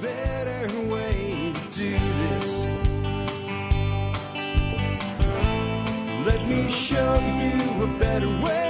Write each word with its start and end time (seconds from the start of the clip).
better 0.00 0.80
way 0.88 1.52
to 1.54 1.76
do 1.76 1.90
this. 1.98 2.64
Let 6.26 6.46
me 6.46 6.70
show 6.70 7.14
you 7.18 7.84
a 7.84 7.98
better 7.98 8.28
way. 8.28 8.66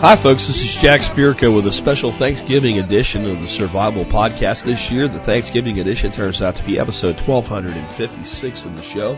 Hi, 0.00 0.16
folks. 0.16 0.48
This 0.48 0.62
is 0.62 0.74
Jack 0.82 1.00
Spirko 1.00 1.54
with 1.54 1.66
a 1.66 1.72
special 1.72 2.12
Thanksgiving 2.12 2.80
edition 2.80 3.24
of 3.24 3.40
the 3.40 3.48
Survival 3.48 4.04
Podcast. 4.04 4.64
This 4.64 4.90
year, 4.90 5.06
the 5.06 5.20
Thanksgiving 5.20 5.78
edition 5.78 6.10
turns 6.10 6.42
out 6.42 6.56
to 6.56 6.64
be 6.64 6.78
episode 6.78 7.20
1256 7.20 8.66
of 8.66 8.76
the 8.76 8.82
show. 8.82 9.16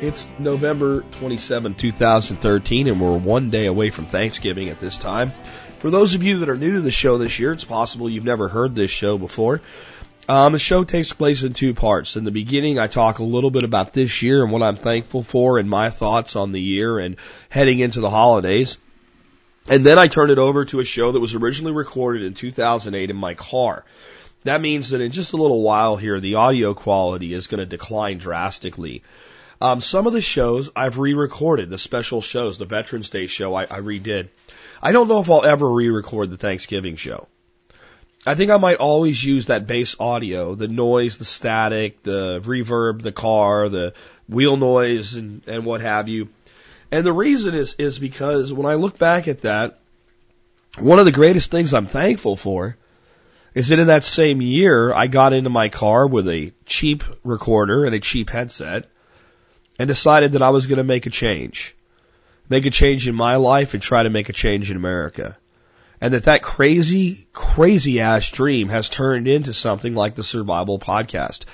It's 0.00 0.28
November 0.38 1.00
27, 1.00 1.74
2013, 1.74 2.88
and 2.88 3.00
we're 3.00 3.16
one 3.16 3.48
day 3.48 3.64
away 3.64 3.88
from 3.88 4.04
Thanksgiving 4.04 4.68
at 4.68 4.78
this 4.78 4.98
time. 4.98 5.32
For 5.84 5.90
those 5.90 6.14
of 6.14 6.22
you 6.22 6.38
that 6.38 6.48
are 6.48 6.56
new 6.56 6.72
to 6.72 6.80
the 6.80 6.90
show 6.90 7.18
this 7.18 7.38
year, 7.38 7.52
it's 7.52 7.62
possible 7.62 8.08
you've 8.08 8.24
never 8.24 8.48
heard 8.48 8.74
this 8.74 8.90
show 8.90 9.18
before. 9.18 9.60
Um, 10.26 10.54
the 10.54 10.58
show 10.58 10.82
takes 10.82 11.12
place 11.12 11.42
in 11.42 11.52
two 11.52 11.74
parts. 11.74 12.16
In 12.16 12.24
the 12.24 12.30
beginning, 12.30 12.78
I 12.78 12.86
talk 12.86 13.18
a 13.18 13.22
little 13.22 13.50
bit 13.50 13.64
about 13.64 13.92
this 13.92 14.22
year 14.22 14.42
and 14.42 14.50
what 14.50 14.62
I'm 14.62 14.78
thankful 14.78 15.22
for 15.22 15.58
and 15.58 15.68
my 15.68 15.90
thoughts 15.90 16.36
on 16.36 16.52
the 16.52 16.60
year 16.62 16.98
and 16.98 17.16
heading 17.50 17.80
into 17.80 18.00
the 18.00 18.08
holidays. 18.08 18.78
And 19.68 19.84
then 19.84 19.98
I 19.98 20.08
turn 20.08 20.30
it 20.30 20.38
over 20.38 20.64
to 20.64 20.80
a 20.80 20.86
show 20.86 21.12
that 21.12 21.20
was 21.20 21.34
originally 21.34 21.74
recorded 21.74 22.22
in 22.22 22.32
2008 22.32 23.10
in 23.10 23.16
my 23.16 23.34
car. 23.34 23.84
That 24.44 24.62
means 24.62 24.88
that 24.88 25.02
in 25.02 25.12
just 25.12 25.34
a 25.34 25.36
little 25.36 25.60
while 25.60 25.96
here, 25.96 26.18
the 26.18 26.36
audio 26.36 26.72
quality 26.72 27.34
is 27.34 27.46
going 27.46 27.60
to 27.60 27.66
decline 27.66 28.16
drastically. 28.16 29.02
Um, 29.60 29.82
some 29.82 30.06
of 30.06 30.14
the 30.14 30.22
shows 30.22 30.70
I've 30.74 30.96
re-recorded, 30.96 31.68
the 31.68 31.76
special 31.76 32.22
shows, 32.22 32.56
the 32.56 32.64
Veterans 32.64 33.10
Day 33.10 33.26
show 33.26 33.54
I, 33.54 33.64
I 33.64 33.80
redid. 33.80 34.30
I 34.84 34.92
don't 34.92 35.08
know 35.08 35.20
if 35.20 35.30
I'll 35.30 35.46
ever 35.46 35.66
re-record 35.66 36.30
the 36.30 36.36
Thanksgiving 36.36 36.96
show. 36.96 37.26
I 38.26 38.34
think 38.34 38.50
I 38.50 38.58
might 38.58 38.76
always 38.76 39.24
use 39.24 39.46
that 39.46 39.66
base 39.66 39.96
audio, 39.98 40.54
the 40.54 40.68
noise, 40.68 41.16
the 41.16 41.24
static, 41.24 42.02
the 42.02 42.40
reverb, 42.40 43.00
the 43.00 43.10
car, 43.10 43.70
the 43.70 43.94
wheel 44.28 44.58
noise, 44.58 45.14
and, 45.14 45.46
and 45.48 45.64
what 45.64 45.80
have 45.80 46.10
you. 46.10 46.28
And 46.90 47.04
the 47.04 47.14
reason 47.14 47.54
is, 47.54 47.74
is 47.78 47.98
because 47.98 48.52
when 48.52 48.66
I 48.66 48.74
look 48.74 48.98
back 48.98 49.26
at 49.26 49.40
that, 49.42 49.78
one 50.78 50.98
of 50.98 51.06
the 51.06 51.12
greatest 51.12 51.50
things 51.50 51.72
I'm 51.72 51.86
thankful 51.86 52.36
for 52.36 52.76
is 53.54 53.68
that 53.68 53.78
in 53.78 53.86
that 53.86 54.04
same 54.04 54.42
year, 54.42 54.92
I 54.92 55.06
got 55.06 55.32
into 55.32 55.48
my 55.48 55.70
car 55.70 56.06
with 56.06 56.28
a 56.28 56.52
cheap 56.66 57.04
recorder 57.22 57.86
and 57.86 57.94
a 57.94 58.00
cheap 58.00 58.28
headset 58.28 58.84
and 59.78 59.88
decided 59.88 60.32
that 60.32 60.42
I 60.42 60.50
was 60.50 60.66
going 60.66 60.76
to 60.76 60.84
make 60.84 61.06
a 61.06 61.10
change. 61.10 61.74
Make 62.48 62.66
a 62.66 62.70
change 62.70 63.08
in 63.08 63.14
my 63.14 63.36
life 63.36 63.74
and 63.74 63.82
try 63.82 64.02
to 64.02 64.10
make 64.10 64.28
a 64.28 64.34
change 64.34 64.70
in 64.70 64.76
America. 64.76 65.36
And 66.00 66.12
that 66.14 66.24
that 66.24 66.42
crazy, 66.42 67.26
crazy 67.32 68.00
ass 68.00 68.30
dream 68.30 68.68
has 68.68 68.90
turned 68.90 69.26
into 69.26 69.54
something 69.54 69.94
like 69.94 70.14
the 70.14 70.22
Survival 70.22 70.78
Podcast. 70.78 71.44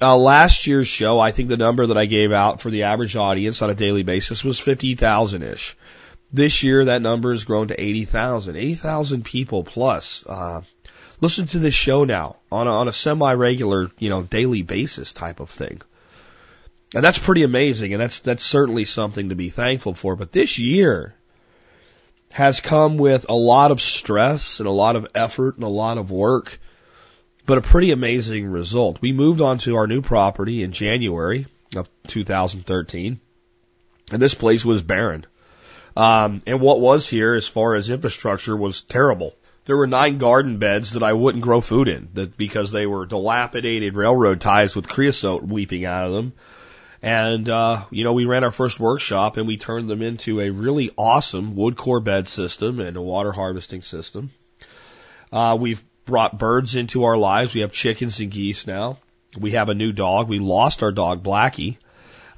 Uh, 0.00 0.16
last 0.16 0.66
year's 0.66 0.88
show, 0.88 1.18
I 1.20 1.32
think 1.32 1.48
the 1.48 1.56
number 1.56 1.86
that 1.86 1.98
I 1.98 2.06
gave 2.06 2.32
out 2.32 2.60
for 2.60 2.70
the 2.70 2.84
average 2.84 3.14
audience 3.14 3.60
on 3.60 3.70
a 3.70 3.74
daily 3.74 4.02
basis 4.02 4.42
was 4.42 4.58
50,000 4.58 5.42
ish. 5.42 5.76
This 6.32 6.62
year, 6.62 6.86
that 6.86 7.02
number 7.02 7.32
has 7.32 7.44
grown 7.44 7.68
to 7.68 7.80
80,000. 7.80 8.56
80,000 8.56 9.24
people 9.24 9.64
plus. 9.64 10.24
Uh, 10.26 10.62
listen 11.20 11.46
to 11.48 11.58
this 11.58 11.74
show 11.74 12.04
now 12.04 12.36
on 12.50 12.66
a, 12.66 12.70
on 12.70 12.88
a 12.88 12.92
semi-regular, 12.92 13.90
you 13.98 14.08
know, 14.08 14.22
daily 14.22 14.62
basis 14.62 15.12
type 15.12 15.40
of 15.40 15.50
thing. 15.50 15.82
And 16.94 17.02
that's 17.02 17.18
pretty 17.18 17.42
amazing, 17.42 17.94
and 17.94 18.02
that's 18.02 18.18
that's 18.18 18.44
certainly 18.44 18.84
something 18.84 19.30
to 19.30 19.34
be 19.34 19.48
thankful 19.48 19.94
for. 19.94 20.14
But 20.14 20.32
this 20.32 20.58
year 20.58 21.14
has 22.32 22.60
come 22.60 22.98
with 22.98 23.26
a 23.28 23.34
lot 23.34 23.70
of 23.70 23.80
stress 23.80 24.60
and 24.60 24.66
a 24.66 24.72
lot 24.72 24.96
of 24.96 25.06
effort 25.14 25.56
and 25.56 25.64
a 25.64 25.68
lot 25.68 25.98
of 25.98 26.10
work, 26.10 26.58
but 27.46 27.58
a 27.58 27.62
pretty 27.62 27.92
amazing 27.92 28.46
result. 28.46 29.00
We 29.00 29.12
moved 29.12 29.40
on 29.40 29.58
to 29.58 29.76
our 29.76 29.86
new 29.86 30.02
property 30.02 30.62
in 30.62 30.72
January 30.72 31.46
of 31.76 31.88
2013, 32.08 33.20
and 34.12 34.22
this 34.22 34.34
place 34.34 34.64
was 34.64 34.82
barren. 34.82 35.26
Um, 35.96 36.42
and 36.46 36.60
what 36.60 36.80
was 36.80 37.08
here, 37.08 37.34
as 37.34 37.46
far 37.46 37.74
as 37.74 37.90
infrastructure, 37.90 38.56
was 38.56 38.82
terrible. 38.82 39.34
There 39.64 39.76
were 39.76 39.86
nine 39.86 40.18
garden 40.18 40.58
beds 40.58 40.92
that 40.92 41.02
I 41.02 41.12
wouldn't 41.12 41.44
grow 41.44 41.60
food 41.60 41.88
in 41.88 42.08
that 42.14 42.36
because 42.36 42.72
they 42.72 42.86
were 42.86 43.06
dilapidated 43.06 43.96
railroad 43.96 44.40
ties 44.40 44.74
with 44.74 44.88
creosote 44.88 45.42
weeping 45.42 45.84
out 45.84 46.06
of 46.06 46.12
them. 46.12 46.32
And, 47.02 47.48
uh, 47.48 47.84
you 47.90 48.04
know, 48.04 48.12
we 48.12 48.26
ran 48.26 48.44
our 48.44 48.52
first 48.52 48.78
workshop 48.78 49.36
and 49.36 49.48
we 49.48 49.56
turned 49.56 49.90
them 49.90 50.02
into 50.02 50.40
a 50.40 50.50
really 50.50 50.92
awesome 50.96 51.56
wood 51.56 51.76
core 51.76 51.98
bed 51.98 52.28
system 52.28 52.78
and 52.78 52.96
a 52.96 53.02
water 53.02 53.32
harvesting 53.32 53.82
system. 53.82 54.30
Uh, 55.32 55.56
we've 55.58 55.82
brought 56.04 56.38
birds 56.38 56.76
into 56.76 57.04
our 57.04 57.16
lives. 57.16 57.54
We 57.54 57.62
have 57.62 57.72
chickens 57.72 58.20
and 58.20 58.30
geese 58.30 58.68
now. 58.68 58.98
We 59.36 59.52
have 59.52 59.68
a 59.68 59.74
new 59.74 59.90
dog. 59.90 60.28
We 60.28 60.38
lost 60.38 60.84
our 60.84 60.92
dog, 60.92 61.24
Blackie, 61.24 61.78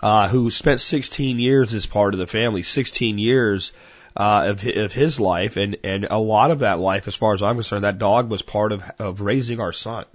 uh, 0.01 0.29
who 0.29 0.51
spent 0.51 0.81
16 0.81 1.39
years 1.39 1.75
as 1.75 1.85
part 1.85 2.15
of 2.15 2.21
the 2.21 2.27
family, 2.27 2.63
16 2.63 3.19
years, 3.19 3.73
uh, 4.17 4.47
of, 4.49 4.67
of 4.67 4.93
his 4.93 5.21
life. 5.21 5.59
And, 5.59 5.77
and 5.85 6.07
a 6.11 6.19
lot 6.19 6.51
of 6.51 6.61
that 6.61 6.79
life, 6.79 7.07
as 7.07 7.17
far 7.17 7.35
as 7.35 7.43
I'm 7.43 7.57
concerned, 7.57 7.85
that 7.85 7.99
dog 7.99 8.31
was 8.31 8.41
part 8.41 8.73
of, 8.73 8.83
of 8.99 9.21
raising 9.21 9.61
our 9.61 9.73
son. 9.73 10.07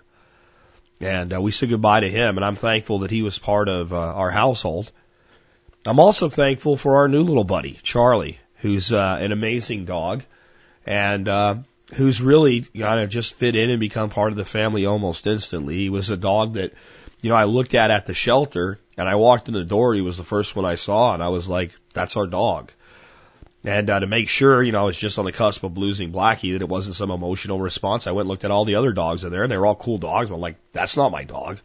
And 1.02 1.34
uh, 1.34 1.42
we 1.42 1.52
said 1.52 1.70
goodbye 1.70 2.02
to 2.02 2.10
him, 2.10 2.38
and 2.38 2.46
I'm 2.46 2.56
thankful 2.56 3.00
that 3.00 3.12
he 3.12 3.22
was 3.22 3.40
part 3.40 3.70
of 3.70 3.94
uh, 3.94 3.98
our 3.98 4.30
household. 4.30 4.92
I'm 5.86 6.00
also 6.00 6.28
thankful 6.28 6.76
for 6.76 6.98
our 6.98 7.08
new 7.08 7.22
little 7.22 7.46
buddy, 7.46 7.80
Charlie, 7.84 8.40
who's 8.58 8.92
uh, 8.92 9.18
an 9.22 9.32
amazing 9.32 9.86
dog, 9.86 10.24
and 10.86 11.28
uh, 11.28 11.56
who's 11.94 12.22
really 12.22 12.62
kind 12.62 13.00
of 13.00 13.10
just 13.10 13.34
fit 13.36 13.56
in 13.56 13.70
and 13.70 13.80
become 13.80 14.10
part 14.10 14.32
of 14.32 14.38
the 14.38 14.44
family 14.44 14.86
almost 14.86 15.26
instantly. 15.26 15.78
He 15.78 15.90
was 15.90 16.10
a 16.10 16.18
dog 16.18 16.56
that, 16.56 16.74
you 17.22 17.30
know, 17.30 17.36
I 17.36 17.46
looked 17.46 17.76
at 17.76 17.92
at 17.92 18.06
the 18.06 18.14
shelter, 18.14 18.78
and 18.98 19.08
I 19.08 19.16
walked 19.16 19.48
in 19.48 19.54
the 19.54 19.64
door. 19.64 19.96
He 19.96 20.02
was 20.02 20.18
the 20.18 20.24
first 20.24 20.54
one 20.54 20.66
I 20.66 20.76
saw, 20.76 21.14
and 21.14 21.24
I 21.24 21.30
was 21.30 21.48
like, 21.48 21.72
"That's 21.94 22.18
our 22.18 22.28
dog." 22.28 22.74
And 23.66 23.90
uh, 23.90 24.00
to 24.00 24.08
make 24.08 24.30
sure, 24.30 24.64
you 24.64 24.72
know, 24.72 24.82
I 24.82 24.86
was 24.86 24.98
just 24.98 25.20
on 25.20 25.26
the 25.26 25.34
cusp 25.34 25.64
of 25.64 25.78
losing 25.78 26.14
Blackie, 26.14 26.54
that 26.54 26.62
it 26.62 26.70
wasn't 26.70 26.96
some 26.96 27.12
emotional 27.12 27.60
response, 27.60 28.08
I 28.08 28.12
went 28.12 28.24
and 28.24 28.30
looked 28.30 28.46
at 28.46 28.52
all 28.52 28.64
the 28.64 28.76
other 28.76 28.94
dogs 28.94 29.24
in 29.26 29.32
there, 29.32 29.44
and 29.44 29.52
they 29.52 29.58
were 29.58 29.66
all 29.66 29.76
cool 29.76 29.98
dogs. 29.98 30.30
But 30.30 30.36
I'm 30.36 30.42
like, 30.42 30.56
that's 30.72 30.96
not 30.96 31.12
my 31.12 31.26
dog. 31.26 31.60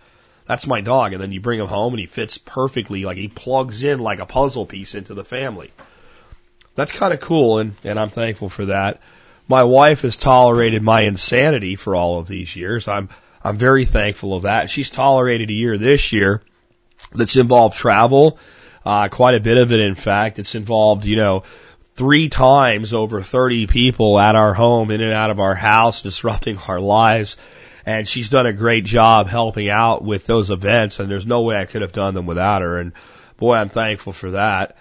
That's 0.46 0.66
my 0.66 0.80
dog. 0.80 1.12
And 1.12 1.22
then 1.22 1.32
you 1.32 1.40
bring 1.40 1.60
him 1.60 1.68
home, 1.68 1.92
and 1.92 2.00
he 2.00 2.06
fits 2.06 2.36
perfectly, 2.36 3.04
like 3.04 3.16
he 3.16 3.28
plugs 3.28 3.84
in 3.84 4.00
like 4.00 4.18
a 4.18 4.26
puzzle 4.26 4.66
piece 4.66 4.94
into 4.96 5.14
the 5.14 5.24
family. 5.24 5.70
That's 6.74 6.92
kind 6.92 7.14
of 7.14 7.20
cool, 7.20 7.58
and, 7.58 7.74
and 7.84 8.00
I'm 8.00 8.10
thankful 8.10 8.48
for 8.48 8.66
that. 8.66 9.00
My 9.46 9.62
wife 9.62 10.02
has 10.02 10.16
tolerated 10.16 10.82
my 10.82 11.02
insanity 11.02 11.76
for 11.76 11.94
all 11.94 12.18
of 12.18 12.26
these 12.26 12.56
years. 12.56 12.88
I'm 12.88 13.08
I'm 13.44 13.58
very 13.58 13.84
thankful 13.84 14.34
of 14.34 14.44
that. 14.44 14.70
She's 14.70 14.88
tolerated 14.88 15.50
a 15.50 15.52
year 15.52 15.76
this 15.76 16.12
year 16.14 16.40
that's 17.12 17.36
involved 17.36 17.76
travel, 17.76 18.38
uh, 18.86 19.08
quite 19.08 19.34
a 19.34 19.40
bit 19.40 19.58
of 19.58 19.70
it, 19.70 19.80
in 19.80 19.94
fact. 19.94 20.38
It's 20.38 20.54
involved, 20.54 21.04
you 21.04 21.16
know, 21.16 21.42
three 21.96 22.28
times 22.28 22.92
over 22.92 23.22
30 23.22 23.66
people 23.66 24.18
at 24.18 24.34
our 24.34 24.54
home, 24.54 24.90
in 24.90 25.00
and 25.00 25.12
out 25.12 25.30
of 25.30 25.40
our 25.40 25.54
house, 25.54 26.02
disrupting 26.02 26.58
our 26.68 26.80
lives. 26.80 27.36
And 27.86 28.08
she's 28.08 28.30
done 28.30 28.46
a 28.46 28.52
great 28.52 28.84
job 28.84 29.28
helping 29.28 29.68
out 29.68 30.02
with 30.02 30.26
those 30.26 30.50
events, 30.50 31.00
and 31.00 31.10
there's 31.10 31.26
no 31.26 31.42
way 31.42 31.56
I 31.56 31.66
could 31.66 31.82
have 31.82 31.92
done 31.92 32.14
them 32.14 32.26
without 32.26 32.62
her. 32.62 32.78
And 32.78 32.92
boy, 33.36 33.54
I'm 33.54 33.68
thankful 33.68 34.12
for 34.12 34.32
that. 34.32 34.76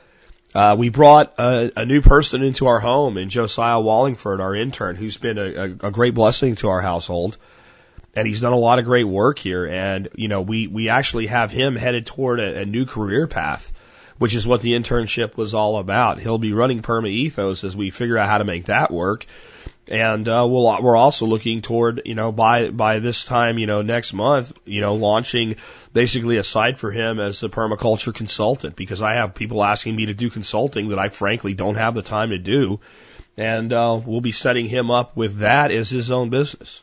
Uh, 0.56 0.76
we 0.78 0.90
brought 0.90 1.34
a, 1.40 1.72
a 1.76 1.86
new 1.86 2.02
person 2.02 2.44
into 2.44 2.68
our 2.68 2.80
home 2.80 3.18
in 3.18 3.30
Josiah 3.30 3.80
Wallingford, 3.82 4.40
our 4.40 4.56
intern, 4.56 4.96
who's 4.96 5.18
been 5.18 5.38
a, 5.38 5.56
a, 5.56 5.64
a 5.88 5.92
great 5.92 6.14
blessing 6.14 6.56
to 6.58 6.70
our 6.70 6.82
household. 6.82 7.38
And 8.16 8.28
he's 8.28 8.42
done 8.42 8.54
a 8.54 8.58
lot 8.58 8.78
of 8.78 8.86
great 8.86 9.06
work 9.06 9.40
here. 9.40 9.66
And, 9.66 10.10
you 10.14 10.28
know, 10.28 10.42
we, 10.42 10.68
we 10.68 10.90
actually 10.90 11.26
have 11.28 11.50
him 11.50 11.76
headed 11.76 12.06
toward 12.06 12.40
a, 12.40 12.62
a 12.62 12.66
new 12.66 12.86
career 12.86 13.26
path 13.26 13.72
which 14.18 14.36
is 14.36 14.48
what 14.48 14.62
the 14.62 14.74
internship 14.74 15.38
was 15.38 15.54
all 15.54 15.78
about. 15.78 16.20
He'll 16.20 16.38
be 16.38 16.54
running 16.54 16.82
Perma 16.82 17.10
Ethos 17.10 17.64
as 17.64 17.76
we 17.76 17.92
figure 17.92 18.18
out 18.18 18.30
how 18.30 18.38
to 18.38 18.44
make 18.44 18.66
that 18.66 18.92
work. 18.92 19.26
And 19.88 20.28
uh, 20.30 20.48
we'll, 20.50 20.82
we're 20.82 20.96
also 20.96 21.26
looking 21.26 21.62
toward, 21.62 22.04
you 22.06 22.16
know, 22.16 22.32
by 22.32 22.70
by 22.70 23.00
this 23.00 23.26
time, 23.26 23.58
you 23.58 23.68
know, 23.68 23.82
next 23.82 24.14
month, 24.14 24.58
you 24.66 24.80
know, 24.80 24.96
launching 24.96 25.58
basically 25.92 26.38
a 26.38 26.44
site 26.44 26.78
for 26.78 26.90
him 26.90 27.20
as 27.20 27.44
a 27.44 27.50
permaculture 27.50 28.16
consultant 28.16 28.78
because 28.78 29.02
I 29.02 29.16
have 29.16 29.36
people 29.36 29.62
asking 29.62 29.96
me 29.98 30.06
to 30.06 30.14
do 30.14 30.30
consulting 30.30 30.90
that 30.90 31.00
I 31.00 31.10
frankly 31.10 31.54
don't 31.54 31.76
have 31.76 31.96
the 31.96 32.02
time 32.02 32.30
to 32.30 32.38
do, 32.38 32.80
and 33.36 33.74
uh, 33.74 34.00
we'll 34.06 34.22
be 34.22 34.32
setting 34.32 34.68
him 34.68 34.90
up 34.90 35.18
with 35.18 35.40
that 35.40 35.72
as 35.72 35.90
his 35.90 36.12
own 36.12 36.30
business. 36.30 36.82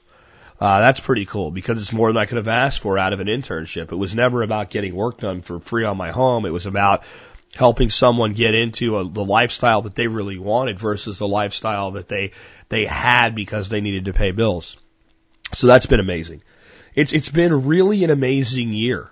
Uh, 0.60 0.80
that's 0.80 1.00
pretty 1.00 1.24
cool 1.24 1.50
because 1.50 1.80
it's 1.80 1.92
more 1.92 2.08
than 2.12 2.18
I 2.18 2.26
could 2.26 2.36
have 2.36 2.46
asked 2.46 2.80
for 2.80 2.98
out 2.98 3.14
of 3.14 3.20
an 3.20 3.28
internship. 3.28 3.92
It 3.92 3.96
was 3.96 4.14
never 4.14 4.42
about 4.42 4.68
getting 4.68 4.94
work 4.94 5.18
done 5.18 5.40
for 5.40 5.58
free 5.58 5.84
on 5.84 5.96
my 5.96 6.10
home. 6.10 6.44
It 6.44 6.52
was 6.52 6.66
about 6.66 7.02
helping 7.54 7.88
someone 7.88 8.34
get 8.34 8.54
into 8.54 8.98
a, 8.98 9.08
the 9.08 9.24
lifestyle 9.24 9.82
that 9.82 9.94
they 9.94 10.06
really 10.06 10.38
wanted 10.38 10.78
versus 10.78 11.18
the 11.18 11.26
lifestyle 11.26 11.92
that 11.92 12.08
they 12.08 12.32
they 12.68 12.84
had 12.84 13.34
because 13.34 13.68
they 13.68 13.80
needed 13.80 14.04
to 14.04 14.12
pay 14.12 14.32
bills. 14.32 14.76
So 15.54 15.66
that's 15.66 15.86
been 15.86 15.98
amazing. 15.98 16.42
It's 16.94 17.12
it's 17.12 17.30
been 17.30 17.66
really 17.66 18.04
an 18.04 18.10
amazing 18.10 18.68
year, 18.68 19.10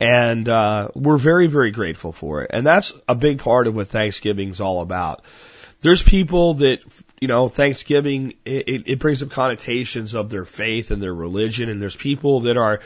and 0.00 0.48
uh, 0.48 0.88
we're 0.94 1.18
very 1.18 1.46
very 1.46 1.72
grateful 1.72 2.12
for 2.12 2.42
it. 2.42 2.50
And 2.54 2.66
that's 2.66 2.94
a 3.06 3.14
big 3.14 3.40
part 3.40 3.66
of 3.66 3.76
what 3.76 3.88
Thanksgiving's 3.88 4.60
all 4.60 4.80
about. 4.80 5.22
There's 5.80 6.02
people 6.02 6.54
that, 6.54 6.80
you 7.20 7.28
know, 7.28 7.48
Thanksgiving, 7.48 8.34
it, 8.44 8.86
it 8.86 8.98
brings 8.98 9.22
up 9.22 9.30
connotations 9.30 10.14
of 10.14 10.28
their 10.28 10.44
faith 10.44 10.90
and 10.90 11.02
their 11.02 11.14
religion. 11.14 11.68
And 11.68 11.80
there's 11.80 11.96
people 11.96 12.40
that 12.40 12.56
are 12.56 12.80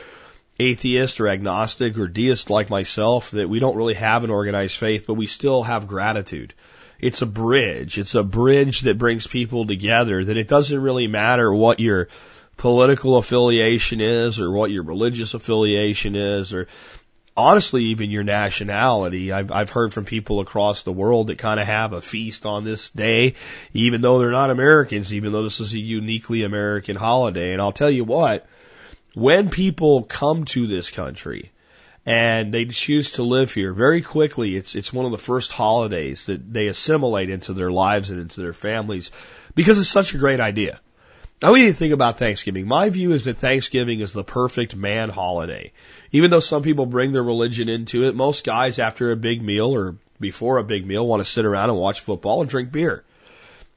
atheist 0.59 1.21
or 1.21 1.29
agnostic 1.29 1.99
or 1.99 2.07
deist 2.07 2.51
like 2.51 2.71
myself 2.71 3.33
that 3.33 3.49
we 3.49 3.59
don't 3.59 3.77
really 3.77 3.95
have 3.95 4.23
an 4.23 4.31
organized 4.31 4.77
faith, 4.77 5.07
but 5.07 5.15
we 5.15 5.27
still 5.27 5.65
have 5.65 5.89
gratitude. 5.89 6.55
It's 7.01 7.23
a 7.23 7.27
bridge. 7.27 7.99
It's 7.99 8.15
a 8.15 8.23
bridge 8.23 8.83
that 8.83 8.99
brings 8.99 9.27
people 9.27 9.67
together 9.67 10.25
that 10.25 10.37
it 10.37 10.49
doesn't 10.49 10.81
really 10.81 11.09
matter 11.09 11.53
what 11.53 11.81
your 11.81 12.09
political 12.57 13.17
affiliation 13.17 14.01
is 14.01 14.41
or 14.41 14.51
what 14.51 14.71
your 14.71 14.85
religious 14.85 15.35
affiliation 15.35 16.15
is 16.15 16.55
or 16.55 16.69
honestly 17.37 17.85
even 17.85 18.11
your 18.11 18.23
nationality. 18.23 19.33
I've, 19.33 19.51
I've 19.51 19.71
heard 19.71 19.93
from 19.93 20.05
people 20.05 20.41
across 20.41 20.83
the 20.83 20.93
world 20.93 21.29
that 21.29 21.39
kind 21.39 21.61
of 21.61 21.67
have 21.67 21.93
a 21.93 22.03
feast 22.03 22.47
on 22.47 22.65
this 22.65 22.91
day, 22.91 23.35
even 23.73 24.01
though 24.01 24.19
they're 24.19 24.31
not 24.31 24.51
Americans, 24.51 25.13
even 25.13 25.33
though 25.33 25.43
this 25.43 25.61
is 25.61 25.75
a 25.75 25.79
uniquely 25.79 26.45
American 26.45 26.97
holiday. 26.97 27.53
And 27.53 27.61
I'll 27.61 27.73
tell 27.73 27.91
you 27.91 28.05
what, 28.05 28.47
when 29.15 29.51
people 29.51 30.05
come 30.05 30.45
to 30.47 30.67
this 30.67 30.91
country 30.91 31.51
and 32.07 32.53
they 32.53 32.67
choose 32.67 33.13
to 33.13 33.23
live 33.23 33.53
here 33.53 33.73
very 33.73 34.03
quickly, 34.03 34.57
it's, 34.57 34.75
it's 34.75 34.93
one 34.93 35.07
of 35.07 35.13
the 35.13 35.19
first 35.19 35.51
holidays 35.51 36.27
that 36.27 36.53
they 36.53 36.69
assimilate 36.69 37.31
into 37.31 37.53
their 37.53 37.73
lives 37.73 38.11
and 38.11 38.21
into 38.21 38.41
their 38.41 38.53
families 38.53 39.11
because 39.55 39.79
it's 39.79 39.89
such 39.89 40.15
a 40.15 40.19
great 40.19 40.41
idea. 40.41 40.81
Now, 41.43 41.51
what 41.51 41.59
do 41.59 41.65
you 41.65 41.73
think 41.73 41.93
about 41.93 42.19
Thanksgiving? 42.19 42.67
My 42.67 42.89
view 42.91 43.13
is 43.13 43.25
that 43.25 43.39
Thanksgiving 43.39 44.01
is 44.01 44.13
the 44.13 44.25
perfect 44.25 44.77
man 44.77 45.11
holiday. 45.11 45.73
Even 46.13 46.31
though 46.31 46.41
some 46.41 46.63
people 46.63 46.87
bring 46.87 47.13
their 47.13 47.25
religion 47.25 47.69
into 47.69 48.05
it, 48.05 48.15
most 48.15 48.45
guys 48.45 48.79
after 48.79 49.11
a 49.11 49.17
big 49.17 49.43
meal 49.43 49.75
or 49.75 49.97
before 50.21 50.59
a 50.59 50.65
big 50.65 50.87
meal 50.87 51.07
want 51.07 51.21
to 51.21 51.31
sit 51.31 51.45
around 51.45 51.71
and 51.71 51.79
watch 51.79 52.01
football 52.01 52.41
and 52.41 52.49
drink 52.49 52.71
beer. 52.71 53.05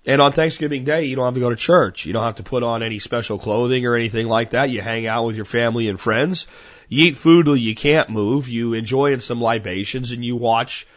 And 0.05 0.21
on 0.21 0.31
Thanksgiving 0.31 0.85
Day, 0.85 1.05
you 1.05 1.17
don't 1.17 1.25
have 1.25 1.33
to 1.33 1.41
go 1.41 1.49
to 1.49 1.55
church. 1.57 2.05
You 2.05 2.13
don't 2.13 2.23
have 2.23 2.35
to 2.35 2.43
put 2.43 2.63
on 2.63 2.81
any 2.81 2.99
special 2.99 3.37
clothing 3.37 3.85
or 3.85 3.95
anything 3.95 4.27
like 4.27 4.51
that. 4.51 4.69
You 4.69 4.79
hang 4.79 5.05
out 5.05 5.25
with 5.25 5.35
your 5.35 5.43
family 5.43 5.89
and 5.89 5.99
friends. 5.99 6.47
You 6.87 7.07
eat 7.07 7.17
food 7.17 7.45
till 7.45 7.57
you 7.57 7.75
can't 7.75 8.09
move. 8.09 8.47
You 8.47 8.73
enjoy 8.73 9.17
some 9.17 9.41
libations 9.41 10.13
and 10.13 10.23
you 10.23 10.37
watch 10.37 10.87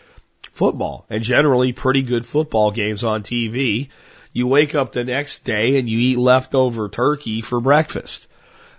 football 0.52 1.06
and 1.10 1.24
generally 1.24 1.72
pretty 1.72 2.02
good 2.02 2.24
football 2.24 2.70
games 2.70 3.02
on 3.02 3.24
TV. 3.24 3.88
You 4.32 4.46
wake 4.46 4.74
up 4.74 4.92
the 4.92 5.04
next 5.04 5.44
day 5.44 5.78
and 5.78 5.88
you 5.88 5.98
eat 5.98 6.18
leftover 6.18 6.88
turkey 6.88 7.42
for 7.42 7.60
breakfast. 7.60 8.26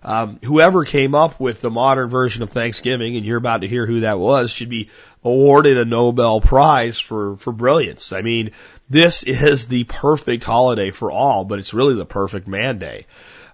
Um, 0.03 0.39
whoever 0.44 0.83
came 0.83 1.13
up 1.13 1.39
with 1.39 1.62
the 1.62 1.69
modern 1.69 2.09
version 2.09 2.42
of 2.42 2.50
Thanksgiving, 2.50 3.18
and 3.18 3.25
you're 3.25 3.38
about 3.38 3.62
to 3.62 3.68
hear 3.68 3.86
who 3.86 4.00
that 4.00 4.18
was, 4.18 4.50
should 4.50 4.69
be 4.69 4.89
awarded 5.24 5.77
a 5.77 5.86
Nobel 5.86 6.42
Prize 6.42 7.00
for, 7.00 7.36
for 7.36 7.53
brilliance. 7.53 8.12
I 8.12 8.21
mean, 8.21 8.51
this 8.89 9.21
is 9.21 9.68
the 9.68 9.83
perfect 9.83 10.44
holiday 10.44 10.89
for 10.89 11.12
all, 11.12 11.45
but 11.45 11.59
it's 11.59 11.74
really 11.74 11.94
the 11.94 12.06
perfect 12.06 12.48
man 12.48 12.80
day. 12.80 13.06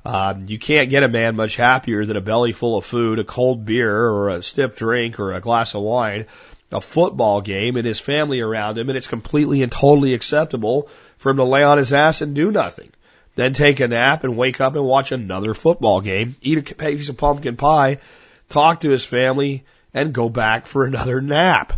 Um, 0.06 0.46
you 0.48 0.58
can't 0.58 0.90
get 0.90 1.04
a 1.04 1.10
man 1.10 1.36
much 1.36 1.58
happier 1.58 2.06
than 2.06 2.16
a 2.16 2.22
belly 2.22 2.54
full 2.54 2.78
of 2.78 2.86
food, 2.86 3.20
a 3.20 3.26
cold 3.26 3.66
beer, 3.66 3.94
or 3.94 4.30
a 4.30 4.42
stiff 4.42 4.78
drink, 4.78 5.20
or 5.20 5.34
a 5.34 5.42
glass 5.42 5.76
of 5.76 5.82
wine, 5.82 6.28
a 6.72 6.80
football 6.80 7.42
game, 7.42 7.76
and 7.76 7.86
his 7.86 8.00
family 8.00 8.40
around 8.40 8.78
him, 8.78 8.88
and 8.88 8.98
it's 8.98 9.10
completely 9.10 9.64
and 9.64 9.72
totally 9.72 10.14
acceptable 10.14 10.90
for 11.18 11.30
him 11.32 11.38
to 11.38 11.44
lay 11.44 11.64
on 11.64 11.78
his 11.78 11.94
ass 11.94 12.22
and 12.22 12.36
do 12.36 12.52
nothing. 12.52 12.92
Then 13.36 13.54
take 13.54 13.80
a 13.80 13.88
nap 13.88 14.24
and 14.24 14.36
wake 14.36 14.62
up 14.62 14.76
and 14.76 14.86
watch 14.86 15.12
another 15.12 15.54
football 15.54 16.02
game, 16.02 16.36
eat 16.42 16.58
a 16.58 16.76
piece 16.76 17.10
of 17.10 17.18
pumpkin 17.18 17.56
pie, 17.56 18.00
talk 18.50 18.80
to 18.80 18.90
his 18.90 19.06
family, 19.06 19.64
and 19.94 20.14
go 20.14 20.30
back 20.30 20.66
for 20.66 20.86
another 20.86 21.22
nap. 21.22 21.74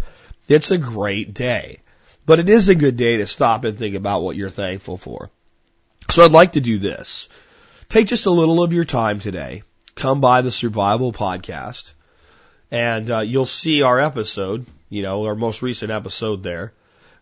It's 0.47 0.71
a 0.71 0.77
great 0.77 1.33
day. 1.33 1.79
But 2.25 2.39
it 2.39 2.47
is 2.47 2.69
a 2.69 2.75
good 2.75 2.95
day 2.95 3.17
to 3.17 3.27
stop 3.27 3.63
and 3.63 3.77
think 3.77 3.95
about 3.95 4.21
what 4.21 4.35
you're 4.35 4.49
thankful 4.49 4.97
for. 4.97 5.31
So 6.11 6.23
I'd 6.23 6.31
like 6.31 6.53
to 6.53 6.61
do 6.61 6.77
this. 6.77 7.27
Take 7.89 8.07
just 8.07 8.25
a 8.25 8.31
little 8.31 8.63
of 8.63 8.71
your 8.71 8.85
time 8.85 9.19
today. 9.19 9.63
Come 9.95 10.21
by 10.21 10.41
the 10.41 10.51
Survival 10.51 11.11
Podcast, 11.11 11.93
and 12.71 13.09
uh, 13.09 13.19
you'll 13.19 13.45
see 13.45 13.81
our 13.81 13.99
episode, 13.99 14.65
you 14.89 15.01
know, 15.01 15.25
our 15.25 15.35
most 15.35 15.61
recent 15.61 15.91
episode 15.91 16.43
there. 16.43 16.71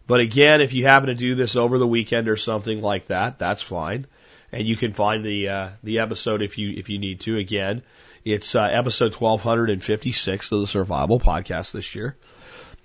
But 0.08 0.22
again, 0.22 0.62
if 0.62 0.74
you 0.74 0.86
happen 0.86 1.08
to 1.08 1.16
do 1.16 1.36
this 1.36 1.58
over 1.58 1.78
the 1.78 1.88
weekend 1.88 2.30
or 2.30 2.38
something 2.38 2.82
like 2.82 3.08
that, 3.08 3.38
that's 3.38 3.62
fine. 3.62 4.08
And 4.52 4.66
you 4.66 4.78
can 4.78 4.94
find 4.94 5.24
the 5.24 5.50
uh, 5.50 5.70
the 5.84 6.00
episode 6.00 6.42
if 6.42 6.58
you 6.58 6.74
if 6.76 6.90
you 6.90 6.98
need 6.98 7.20
to. 7.22 7.38
Again, 7.38 7.84
it's 8.24 8.56
uh, 8.56 8.64
episode 8.64 9.14
1256 9.14 10.52
of 10.54 10.62
the 10.62 10.68
Survival 10.68 11.20
Podcast 11.20 11.74
this 11.74 11.94
year. 11.94 12.16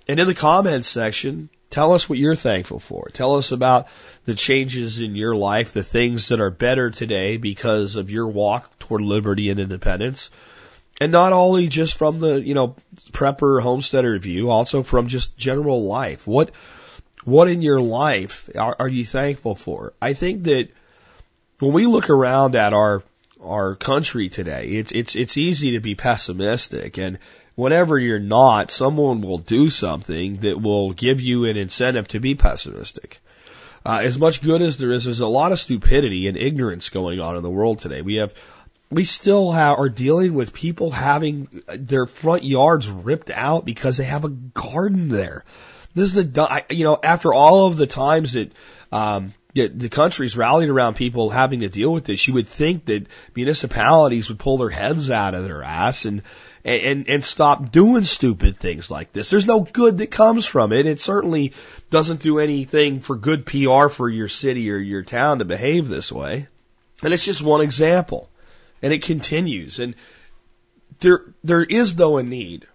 And 0.05 0.19
in 0.19 0.27
the 0.27 0.35
comments 0.35 0.89
section, 0.89 1.49
tell 1.69 1.93
us 1.93 2.09
what 2.09 2.19
you're 2.19 2.35
thankful 2.35 2.79
for. 2.79 3.09
Tell 3.13 3.35
us 3.35 3.53
about 3.53 3.87
the 4.25 4.35
changes 4.35 4.99
in 4.99 5.15
your 5.15 5.33
life, 5.33 5.71
the 5.71 5.83
things 5.83 6.27
that 6.27 6.41
are 6.41 6.49
better 6.49 6.89
today 6.89 7.37
because 7.37 7.95
of 7.95 8.11
your 8.11 8.27
walk 8.27 8.77
toward 8.79 9.01
liberty 9.01 9.49
and 9.49 9.61
independence. 9.61 10.29
And 10.99 11.13
not 11.13 11.31
only 11.31 11.67
just 11.67 11.97
from 11.97 12.19
the, 12.19 12.41
you 12.41 12.53
know, 12.53 12.75
prepper 13.11 13.61
homesteader 13.61 14.19
view, 14.19 14.49
also 14.49 14.83
from 14.83 15.07
just 15.07 15.37
general 15.37 15.83
life. 15.83 16.27
What 16.27 16.51
what 17.25 17.47
in 17.47 17.61
your 17.61 17.81
life 17.81 18.49
are, 18.55 18.75
are 18.79 18.89
you 18.89 19.05
thankful 19.05 19.55
for? 19.55 19.93
I 20.01 20.13
think 20.13 20.43
that 20.43 20.69
when 21.59 21.73
we 21.73 21.85
look 21.85 22.09
around 22.09 22.55
at 22.55 22.73
our 22.73 23.03
our 23.41 23.75
country 23.75 24.29
today, 24.29 24.67
it's 24.69 24.91
it's 24.91 25.15
it's 25.15 25.37
easy 25.37 25.71
to 25.71 25.79
be 25.79 25.95
pessimistic 25.95 26.97
and 26.97 27.19
whenever 27.55 27.97
you're 27.97 28.19
not, 28.19 28.71
someone 28.71 29.21
will 29.21 29.37
do 29.37 29.69
something 29.69 30.35
that 30.37 30.61
will 30.61 30.93
give 30.93 31.21
you 31.21 31.45
an 31.45 31.57
incentive 31.57 32.07
to 32.09 32.19
be 32.19 32.35
pessimistic. 32.35 33.19
Uh, 33.85 33.99
as 34.03 34.17
much 34.17 34.41
good 34.41 34.61
as 34.61 34.77
there 34.77 34.91
is, 34.91 35.03
there's 35.03 35.19
a 35.19 35.27
lot 35.27 35.51
of 35.51 35.59
stupidity 35.59 36.27
and 36.27 36.37
ignorance 36.37 36.89
going 36.89 37.19
on 37.19 37.35
in 37.35 37.43
the 37.43 37.49
world 37.49 37.79
today. 37.79 38.01
We 38.01 38.15
have, 38.15 38.33
we 38.89 39.03
still 39.03 39.51
have, 39.51 39.77
are 39.77 39.89
dealing 39.89 40.33
with 40.33 40.53
people 40.53 40.89
having 40.89 41.63
their 41.67 42.05
front 42.05 42.43
yards 42.45 42.89
ripped 42.89 43.29
out 43.29 43.65
because 43.65 43.97
they 43.97 44.05
have 44.05 44.23
a 44.23 44.29
garden 44.29 45.09
there. 45.09 45.43
This 45.95 46.13
is 46.13 46.31
the, 46.31 46.65
you 46.69 46.83
know, 46.83 46.99
after 47.01 47.33
all 47.33 47.67
of 47.67 47.77
the 47.77 47.87
times 47.87 48.33
that, 48.33 48.51
um, 48.91 49.33
the 49.53 49.89
country's 49.89 50.35
rallied 50.35 50.69
around 50.69 50.95
people 50.95 51.29
having 51.29 51.59
to 51.59 51.69
deal 51.69 51.93
with 51.93 52.05
this, 52.05 52.27
you 52.27 52.33
would 52.33 52.47
think 52.47 52.85
that 52.85 53.05
municipalities 53.35 54.29
would 54.29 54.39
pull 54.39 54.57
their 54.57 54.69
heads 54.69 55.11
out 55.11 55.35
of 55.35 55.43
their 55.43 55.61
ass 55.61 56.05
and, 56.05 56.23
and, 56.65 57.07
and 57.07 57.23
stop 57.23 57.71
doing 57.71 58.03
stupid 58.03 58.57
things 58.57 58.89
like 58.89 59.13
this. 59.13 59.29
There's 59.29 59.45
no 59.45 59.59
good 59.59 59.99
that 59.99 60.09
comes 60.09 60.47
from 60.47 60.71
it. 60.73 60.87
It 60.87 61.01
certainly 61.01 61.53
doesn't 61.91 62.21
do 62.21 62.39
anything 62.39 62.99
for 62.99 63.15
good 63.15 63.45
PR 63.45 63.89
for 63.89 64.09
your 64.09 64.27
city 64.27 64.71
or 64.71 64.77
your 64.77 65.03
town 65.03 65.37
to 65.39 65.45
behave 65.45 65.87
this 65.87 66.11
way. 66.11 66.47
And 67.03 67.13
it's 67.13 67.25
just 67.25 67.43
one 67.43 67.61
example. 67.61 68.29
And 68.81 68.91
it 68.91 69.03
continues. 69.03 69.79
And 69.79 69.93
there, 70.99 71.25
there 71.43 71.63
is 71.63 71.95
though 71.95 72.17
a 72.17 72.23
need 72.23 72.65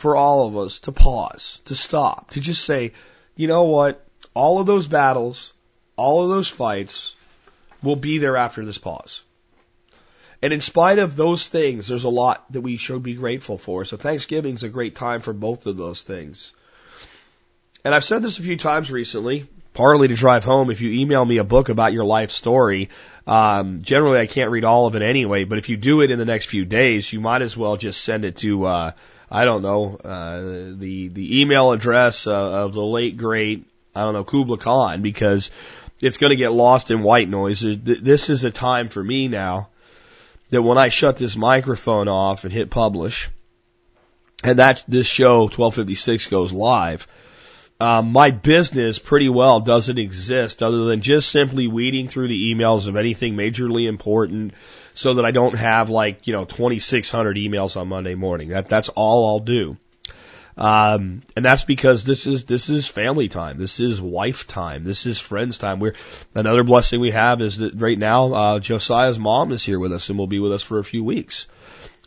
for 0.00 0.16
all 0.16 0.48
of 0.48 0.56
us 0.56 0.80
to 0.80 0.92
pause, 0.92 1.60
to 1.66 1.74
stop, 1.74 2.30
to 2.30 2.40
just 2.40 2.64
say, 2.64 2.92
you 3.36 3.48
know 3.48 3.64
what? 3.64 4.02
All 4.32 4.58
of 4.58 4.66
those 4.66 4.88
battles, 4.88 5.52
all 5.96 6.22
of 6.22 6.30
those 6.30 6.48
fights 6.48 7.14
will 7.82 7.96
be 7.96 8.16
there 8.16 8.36
after 8.36 8.64
this 8.64 8.78
pause. 8.78 9.22
And 10.40 10.54
in 10.54 10.62
spite 10.62 10.98
of 10.98 11.16
those 11.16 11.48
things, 11.48 11.86
there's 11.86 12.04
a 12.04 12.08
lot 12.08 12.50
that 12.52 12.62
we 12.62 12.78
should 12.78 13.02
be 13.02 13.12
grateful 13.12 13.58
for. 13.58 13.84
So 13.84 13.98
Thanksgiving's 13.98 14.64
a 14.64 14.70
great 14.70 14.96
time 14.96 15.20
for 15.20 15.34
both 15.34 15.66
of 15.66 15.76
those 15.76 16.02
things. 16.02 16.54
And 17.84 17.94
I've 17.94 18.04
said 18.04 18.22
this 18.22 18.38
a 18.38 18.42
few 18.42 18.56
times 18.56 18.90
recently, 18.90 19.48
partly 19.74 20.08
to 20.08 20.14
drive 20.14 20.44
home. 20.44 20.70
If 20.70 20.80
you 20.80 20.92
email 20.92 21.26
me 21.26 21.36
a 21.36 21.44
book 21.44 21.68
about 21.68 21.92
your 21.92 22.06
life 22.06 22.30
story, 22.30 22.88
um, 23.26 23.82
generally 23.82 24.18
I 24.18 24.26
can't 24.26 24.50
read 24.50 24.64
all 24.64 24.86
of 24.86 24.96
it 24.96 25.02
anyway, 25.02 25.44
but 25.44 25.58
if 25.58 25.68
you 25.68 25.76
do 25.76 26.00
it 26.00 26.10
in 26.10 26.18
the 26.18 26.24
next 26.24 26.46
few 26.46 26.64
days, 26.64 27.12
you 27.12 27.20
might 27.20 27.42
as 27.42 27.54
well 27.54 27.76
just 27.76 28.02
send 28.02 28.24
it 28.24 28.36
to, 28.36 28.64
uh, 28.64 28.92
I 29.30 29.44
don't 29.44 29.62
know, 29.62 29.96
uh, 29.96 30.40
the, 30.76 31.08
the 31.08 31.40
email 31.40 31.70
address 31.70 32.26
uh, 32.26 32.64
of 32.64 32.72
the 32.72 32.84
late 32.84 33.16
great, 33.16 33.64
I 33.94 34.02
don't 34.02 34.14
know, 34.14 34.24
Kubla 34.24 34.58
Khan, 34.58 35.02
because 35.02 35.52
it's 36.00 36.16
going 36.16 36.30
to 36.30 36.36
get 36.36 36.52
lost 36.52 36.90
in 36.90 37.02
white 37.02 37.28
noise. 37.28 37.60
This 37.60 38.28
is 38.28 38.42
a 38.42 38.50
time 38.50 38.88
for 38.88 39.02
me 39.02 39.28
now 39.28 39.68
that 40.48 40.62
when 40.62 40.78
I 40.78 40.88
shut 40.88 41.16
this 41.16 41.36
microphone 41.36 42.08
off 42.08 42.42
and 42.42 42.52
hit 42.52 42.70
publish, 42.70 43.30
and 44.42 44.58
that 44.58 44.82
this 44.88 45.06
show 45.06 45.42
1256 45.42 46.26
goes 46.26 46.52
live, 46.52 47.06
um, 47.78 48.12
my 48.12 48.30
business 48.30 48.98
pretty 48.98 49.28
well 49.28 49.60
doesn't 49.60 49.98
exist 49.98 50.62
other 50.62 50.86
than 50.86 51.02
just 51.02 51.30
simply 51.30 51.68
weeding 51.68 52.08
through 52.08 52.28
the 52.28 52.54
emails 52.54 52.88
of 52.88 52.96
anything 52.96 53.34
majorly 53.34 53.88
important 53.88 54.54
so 54.94 55.14
that 55.14 55.24
I 55.24 55.30
don't 55.30 55.56
have 55.56 55.90
like, 55.90 56.26
you 56.26 56.32
know, 56.32 56.44
2600 56.44 57.36
emails 57.36 57.76
on 57.78 57.88
Monday 57.88 58.14
morning. 58.14 58.48
That, 58.50 58.68
that's 58.68 58.88
all 58.88 59.26
I'll 59.28 59.40
do. 59.40 59.76
Um, 60.56 61.22
and 61.36 61.44
that's 61.44 61.64
because 61.64 62.04
this 62.04 62.26
is, 62.26 62.44
this 62.44 62.68
is 62.68 62.86
family 62.86 63.28
time. 63.28 63.56
This 63.56 63.80
is 63.80 64.00
wife 64.00 64.46
time. 64.46 64.84
This 64.84 65.06
is 65.06 65.18
friends 65.18 65.58
time. 65.58 65.80
We're, 65.80 65.94
another 66.34 66.64
blessing 66.64 67.00
we 67.00 67.12
have 67.12 67.40
is 67.40 67.58
that 67.58 67.80
right 67.80 67.98
now, 67.98 68.34
uh, 68.34 68.58
Josiah's 68.60 69.18
mom 69.18 69.52
is 69.52 69.64
here 69.64 69.78
with 69.78 69.92
us 69.92 70.10
and 70.10 70.18
will 70.18 70.26
be 70.26 70.40
with 70.40 70.52
us 70.52 70.62
for 70.62 70.78
a 70.78 70.84
few 70.84 71.02
weeks. 71.02 71.48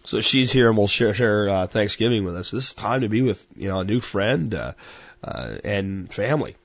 So 0.05 0.19
she's 0.21 0.51
here 0.51 0.67
and 0.67 0.77
we'll 0.77 0.87
share, 0.87 1.13
share 1.13 1.49
uh, 1.49 1.67
Thanksgiving 1.67 2.25
with 2.25 2.35
us. 2.35 2.51
This 2.51 2.65
is 2.65 2.73
time 2.73 3.01
to 3.01 3.09
be 3.09 3.21
with, 3.21 3.45
you 3.55 3.69
know, 3.69 3.79
a 3.79 3.85
new 3.85 4.01
friend, 4.01 4.53
uh, 4.53 4.73
uh, 5.23 5.55
and 5.63 6.13
family. 6.13 6.55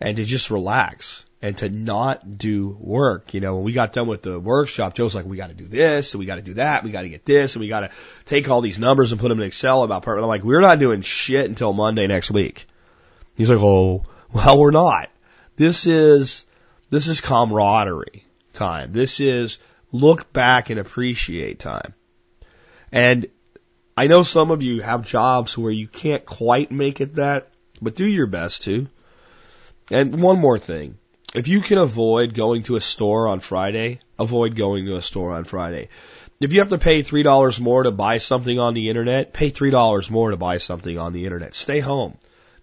and 0.00 0.16
to 0.16 0.24
just 0.24 0.50
relax 0.50 1.24
and 1.46 1.56
to 1.58 1.68
not 1.68 2.38
do 2.38 2.76
work. 2.80 3.32
You 3.32 3.38
know, 3.38 3.54
when 3.54 3.64
we 3.64 3.72
got 3.72 3.92
done 3.92 4.08
with 4.08 4.22
the 4.22 4.40
workshop, 4.40 4.94
Joe's 4.94 5.14
like, 5.14 5.26
we 5.26 5.36
got 5.36 5.50
to 5.50 5.54
do 5.54 5.68
this 5.68 6.12
and 6.12 6.18
we 6.18 6.26
got 6.26 6.36
to 6.36 6.42
do 6.42 6.54
that. 6.54 6.82
We 6.82 6.90
got 6.90 7.02
to 7.02 7.08
get 7.08 7.24
this 7.24 7.54
and 7.54 7.60
we 7.60 7.68
got 7.68 7.80
to 7.80 7.90
take 8.24 8.50
all 8.50 8.62
these 8.62 8.80
numbers 8.80 9.12
and 9.12 9.20
put 9.20 9.28
them 9.28 9.38
in 9.38 9.46
Excel 9.46 9.84
about 9.84 10.02
part. 10.02 10.18
I'm 10.18 10.26
like, 10.26 10.42
we're 10.42 10.60
not 10.60 10.80
doing 10.80 11.02
shit 11.02 11.48
until 11.48 11.72
Monday 11.72 12.08
next 12.08 12.32
week. 12.32 12.66
He's 13.36 13.48
like, 13.48 13.60
oh, 13.60 14.02
well, 14.32 14.58
we're 14.58 14.72
not. 14.72 15.08
This 15.54 15.86
is, 15.86 16.46
this 16.90 17.06
is 17.06 17.20
camaraderie 17.20 18.24
time. 18.52 18.92
This 18.92 19.20
is 19.20 19.60
look 19.92 20.32
back 20.32 20.70
and 20.70 20.80
appreciate 20.80 21.60
time. 21.60 21.94
And 22.90 23.28
I 23.96 24.08
know 24.08 24.24
some 24.24 24.50
of 24.50 24.64
you 24.64 24.82
have 24.82 25.04
jobs 25.04 25.56
where 25.56 25.70
you 25.70 25.86
can't 25.86 26.26
quite 26.26 26.72
make 26.72 27.00
it 27.00 27.14
that, 27.14 27.50
but 27.80 27.94
do 27.94 28.04
your 28.04 28.26
best 28.26 28.64
to. 28.64 28.88
And 29.92 30.20
one 30.20 30.40
more 30.40 30.58
thing. 30.58 30.98
If 31.36 31.48
you 31.48 31.60
can 31.60 31.76
avoid 31.76 32.32
going 32.32 32.62
to 32.62 32.76
a 32.76 32.80
store 32.80 33.28
on 33.28 33.40
Friday, 33.40 34.00
avoid 34.18 34.56
going 34.56 34.86
to 34.86 34.96
a 34.96 35.02
store 35.02 35.32
on 35.32 35.44
Friday. 35.44 35.90
If 36.40 36.54
you 36.54 36.60
have 36.60 36.70
to 36.70 36.78
pay 36.78 37.02
$3 37.02 37.60
more 37.60 37.82
to 37.82 37.90
buy 37.90 38.16
something 38.16 38.58
on 38.58 38.72
the 38.72 38.88
internet, 38.88 39.34
pay 39.34 39.50
$3 39.50 40.10
more 40.10 40.30
to 40.30 40.38
buy 40.38 40.56
something 40.56 40.98
on 40.98 41.12
the 41.12 41.26
internet. 41.26 41.54
Stay 41.54 41.80
home. 41.80 42.16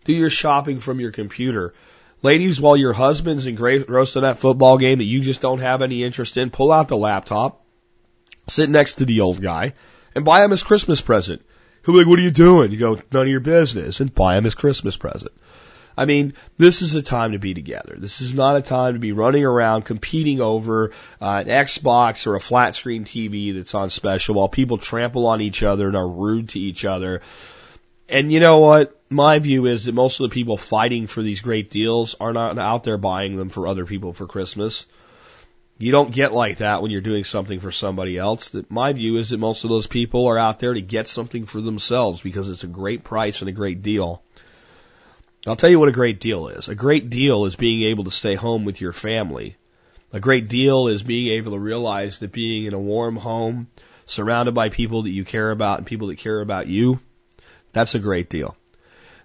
Do 0.06 0.14
your 0.14 0.32
shopping 0.32 0.80
from 0.80 1.00
your 1.00 1.12
computer. 1.12 1.76
Ladies, 2.24 2.60
while 2.60 2.76
your 2.76 2.94
husband's 2.94 3.46
engrossed 3.46 4.16
in 4.16 4.24
that 4.24 4.40
football 4.40 4.80
game 4.80 4.98
that 4.98 5.04
you 5.04 5.22
just 5.22 5.42
don't 5.42 5.60
have 5.60 5.84
any 5.84 6.04
interest 6.04 6.38
in, 6.38 6.50
pull 6.50 6.72
out 6.72 6.88
the 6.88 6.98
laptop, 6.98 7.64
sit 8.48 8.72
next 8.72 8.96
to 8.96 9.06
the 9.06 9.22
old 9.22 9.40
guy, 9.40 9.74
and 10.16 10.26
buy 10.26 10.44
him 10.44 10.50
his 10.50 10.64
Christmas 10.64 11.00
present. 11.00 11.46
He'll 11.86 11.94
be 11.94 12.00
like, 12.00 12.08
what 12.08 12.18
are 12.18 12.24
you 12.24 12.32
doing? 12.32 12.72
You 12.72 12.80
go, 12.80 13.00
none 13.12 13.24
of 13.24 13.28
your 13.28 13.40
business, 13.40 14.00
and 14.00 14.16
buy 14.16 14.36
him 14.36 14.46
his 14.46 14.56
Christmas 14.56 14.98
present. 14.98 15.32
I 15.98 16.06
mean, 16.06 16.34
this 16.58 16.82
is 16.82 16.96
a 16.96 17.02
time 17.02 17.34
to 17.34 17.40
be 17.40 17.54
together. 17.54 17.96
This 17.98 18.22
is 18.22 18.34
not 18.34 18.58
a 18.58 18.62
time 18.62 18.94
to 18.94 19.00
be 19.00 19.12
running 19.12 19.46
around 19.46 19.84
competing 19.84 20.42
over 20.42 20.92
uh, 21.22 21.44
an 21.46 21.48
Xbox 21.48 22.26
or 22.26 22.36
a 22.36 22.40
flat 22.40 22.76
screen 22.76 23.06
TV 23.06 23.54
that's 23.56 23.76
on 23.76 23.90
special 23.90 24.36
while 24.36 24.50
people 24.50 24.78
trample 24.78 25.28
on 25.28 25.42
each 25.42 25.62
other 25.62 25.88
and 25.88 25.96
are 25.96 26.08
rude 26.08 26.50
to 26.50 26.60
each 26.60 26.86
other. 26.86 27.22
And 28.10 28.32
you 28.32 28.40
know 28.40 28.60
what? 28.60 29.00
My 29.10 29.40
view 29.40 29.66
is 29.68 29.86
that 29.86 29.96
most 29.96 30.20
of 30.20 30.30
the 30.30 30.34
people 30.34 30.58
fighting 30.58 31.08
for 31.08 31.22
these 31.22 31.42
great 31.42 31.70
deals 31.70 32.16
are 32.20 32.34
not 32.34 32.58
out 32.58 32.84
there 32.84 32.98
buying 32.98 33.38
them 33.38 33.50
for 33.50 33.68
other 33.68 33.86
people 33.86 34.14
for 34.14 34.28
Christmas. 34.28 34.86
You 35.78 35.92
don't 35.92 36.12
get 36.12 36.34
like 36.34 36.58
that 36.58 36.82
when 36.82 36.92
you're 36.92 37.02
doing 37.02 37.24
something 37.24 37.60
for 37.60 37.72
somebody 37.72 38.18
else. 38.18 38.52
That 38.52 38.70
my 38.70 38.94
view 38.94 39.18
is 39.18 39.30
that 39.30 39.40
most 39.40 39.64
of 39.64 39.70
those 39.70 39.88
people 39.88 40.28
are 40.28 40.38
out 40.38 40.60
there 40.60 40.74
to 40.74 40.82
get 40.82 41.08
something 41.08 41.46
for 41.46 41.62
themselves 41.62 42.22
because 42.22 42.50
it's 42.50 42.64
a 42.64 42.68
great 42.68 43.04
price 43.04 43.42
and 43.42 43.50
a 43.50 43.54
great 43.54 43.82
deal. 43.82 44.24
I'll 45.46 45.58
tell 45.58 45.70
you 45.70 45.80
what 45.80 45.90
a 45.90 45.94
great 45.94 46.22
deal 46.22 46.48
is. 46.48 46.70
A 46.70 46.76
great 46.76 47.10
deal 47.10 47.46
is 47.46 47.58
being 47.58 47.90
able 47.90 48.06
to 48.06 48.12
stay 48.12 48.36
home 48.36 48.64
with 48.64 48.80
your 48.80 48.94
family. 48.94 49.58
A 50.14 50.20
great 50.20 50.48
deal 50.48 50.88
is 50.88 51.04
being 51.04 51.34
able 51.34 51.52
to 51.52 51.60
realize 51.60 52.20
that 52.20 52.32
being 52.32 52.66
in 52.66 52.74
a 52.74 52.80
warm 52.80 53.18
home, 53.18 53.68
surrounded 54.06 54.54
by 54.54 54.70
people 54.70 55.02
that 55.02 55.10
you 55.10 55.26
care 55.26 55.52
about 55.52 55.80
and 55.80 55.88
people 55.88 56.08
that 56.08 56.18
care 56.18 56.40
about 56.40 56.68
you, 56.68 57.00
that's 57.74 57.96
a 57.96 58.00
great 58.00 58.30
deal. 58.30 58.56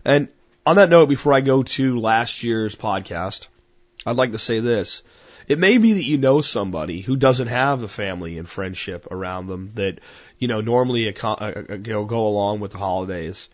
And 0.04 0.28
on 0.66 0.76
that 0.76 0.90
note, 0.90 1.06
before 1.06 1.34
I 1.34 1.40
go 1.40 1.62
to 1.62 2.00
last 2.00 2.42
year's 2.42 2.74
podcast, 2.74 3.46
I'd 4.04 4.16
like 4.16 4.32
to 4.32 4.38
say 4.38 4.58
this. 4.58 5.02
It 5.46 5.58
may 5.58 5.78
be 5.78 5.92
that 5.92 6.04
you 6.04 6.18
know 6.18 6.40
somebody 6.40 7.00
who 7.00 7.16
doesn't 7.16 7.48
have 7.48 7.80
the 7.80 7.88
family 7.88 8.38
and 8.38 8.48
friendship 8.48 9.06
around 9.10 9.46
them 9.46 9.70
that, 9.74 10.00
you 10.38 10.48
know, 10.48 10.60
normally 10.60 11.14
uh, 11.14 11.28
uh, 11.30 11.62
you 11.68 11.92
know, 11.92 12.04
go 12.04 12.26
along 12.26 12.60
with 12.60 12.72
the 12.72 12.78
holidays. 12.78 13.48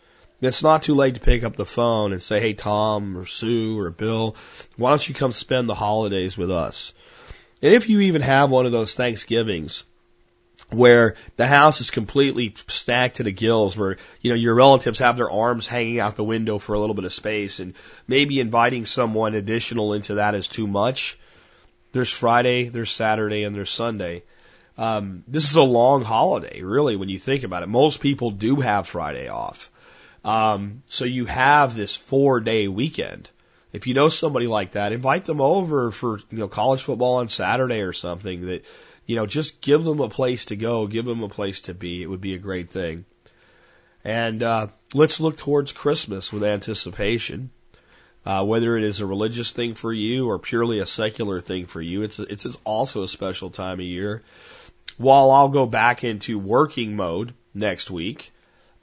It's 0.44 0.62
not 0.62 0.82
too 0.82 0.94
late 0.94 1.14
to 1.14 1.20
pick 1.20 1.44
up 1.44 1.56
the 1.56 1.66
phone 1.66 2.12
and 2.12 2.22
say, 2.22 2.40
hey, 2.40 2.54
Tom 2.54 3.16
or 3.16 3.26
Sue 3.26 3.78
or 3.78 3.90
Bill, 3.90 4.36
why 4.76 4.90
don't 4.90 5.08
you 5.08 5.14
come 5.14 5.32
spend 5.32 5.68
the 5.68 5.74
holidays 5.74 6.36
with 6.36 6.50
us? 6.50 6.92
And 7.62 7.72
if 7.72 7.88
you 7.88 8.00
even 8.00 8.22
have 8.22 8.50
one 8.50 8.66
of 8.66 8.72
those 8.72 8.94
Thanksgivings 8.94 9.84
where 10.70 11.14
the 11.36 11.46
house 11.46 11.80
is 11.80 11.90
completely 11.90 12.54
stacked 12.68 13.16
to 13.16 13.22
the 13.22 13.32
gills, 13.32 13.76
where, 13.76 13.96
you 14.20 14.30
know, 14.30 14.36
your 14.36 14.54
relatives 14.54 14.98
have 14.98 15.16
their 15.16 15.30
arms 15.30 15.66
hanging 15.66 16.00
out 16.00 16.16
the 16.16 16.24
window 16.24 16.58
for 16.58 16.74
a 16.74 16.80
little 16.80 16.94
bit 16.94 17.04
of 17.04 17.12
space 17.12 17.60
and 17.60 17.74
maybe 18.06 18.40
inviting 18.40 18.86
someone 18.86 19.34
additional 19.34 19.94
into 19.94 20.14
that 20.14 20.34
is 20.34 20.48
too 20.48 20.66
much. 20.66 21.18
There's 21.92 22.10
Friday, 22.10 22.68
there's 22.68 22.90
Saturday, 22.90 23.44
and 23.44 23.54
there's 23.54 23.70
Sunday. 23.70 24.24
Um, 24.76 25.22
this 25.28 25.48
is 25.48 25.56
a 25.56 25.62
long 25.62 26.02
holiday, 26.02 26.62
really, 26.62 26.96
when 26.96 27.08
you 27.08 27.18
think 27.18 27.44
about 27.44 27.62
it. 27.62 27.68
Most 27.68 28.00
people 28.00 28.30
do 28.30 28.56
have 28.56 28.88
Friday 28.88 29.28
off. 29.28 29.70
Um, 30.24 30.82
so 30.86 31.04
you 31.04 31.26
have 31.26 31.74
this 31.74 31.94
four 31.94 32.40
day 32.40 32.66
weekend. 32.68 33.30
If 33.72 33.86
you 33.86 33.94
know 33.94 34.08
somebody 34.08 34.46
like 34.46 34.72
that, 34.72 34.92
invite 34.92 35.24
them 35.24 35.40
over 35.40 35.90
for, 35.90 36.18
you 36.30 36.38
know, 36.38 36.48
college 36.48 36.82
football 36.82 37.16
on 37.16 37.28
Saturday 37.28 37.80
or 37.80 37.92
something 37.92 38.46
that, 38.46 38.64
you 39.04 39.16
know, 39.16 39.26
just 39.26 39.60
give 39.60 39.82
them 39.84 40.00
a 40.00 40.08
place 40.08 40.46
to 40.46 40.56
go, 40.56 40.86
give 40.86 41.04
them 41.04 41.22
a 41.22 41.28
place 41.28 41.62
to 41.62 41.74
be. 41.74 42.02
It 42.02 42.06
would 42.06 42.20
be 42.20 42.34
a 42.34 42.38
great 42.38 42.70
thing. 42.70 43.04
And, 44.04 44.42
uh, 44.42 44.68
let's 44.94 45.18
look 45.18 45.36
towards 45.36 45.72
Christmas 45.72 46.32
with 46.32 46.44
anticipation. 46.44 47.50
Uh, 48.24 48.44
whether 48.44 48.78
it 48.78 48.84
is 48.84 49.00
a 49.00 49.06
religious 49.06 49.50
thing 49.50 49.74
for 49.74 49.92
you 49.92 50.28
or 50.28 50.38
purely 50.38 50.78
a 50.78 50.86
secular 50.86 51.42
thing 51.42 51.66
for 51.66 51.82
you, 51.82 52.02
it's, 52.02 52.18
it's 52.18 52.46
also 52.64 53.02
a 53.02 53.08
special 53.08 53.50
time 53.50 53.80
of 53.80 53.84
year. 53.84 54.22
While 54.96 55.30
I'll 55.30 55.48
go 55.48 55.66
back 55.66 56.04
into 56.04 56.38
working 56.38 56.96
mode 56.96 57.34
next 57.52 57.90
week, 57.90 58.32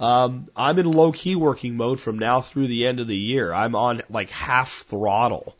um, 0.01 0.49
I'm 0.55 0.79
in 0.79 0.89
low 0.89 1.11
key 1.11 1.35
working 1.35 1.77
mode 1.77 1.99
from 1.99 2.17
now 2.17 2.41
through 2.41 2.67
the 2.67 2.87
end 2.87 2.99
of 2.99 3.07
the 3.07 3.15
year. 3.15 3.53
I'm 3.53 3.75
on 3.75 4.01
like 4.09 4.31
half 4.31 4.71
throttle, 4.87 5.55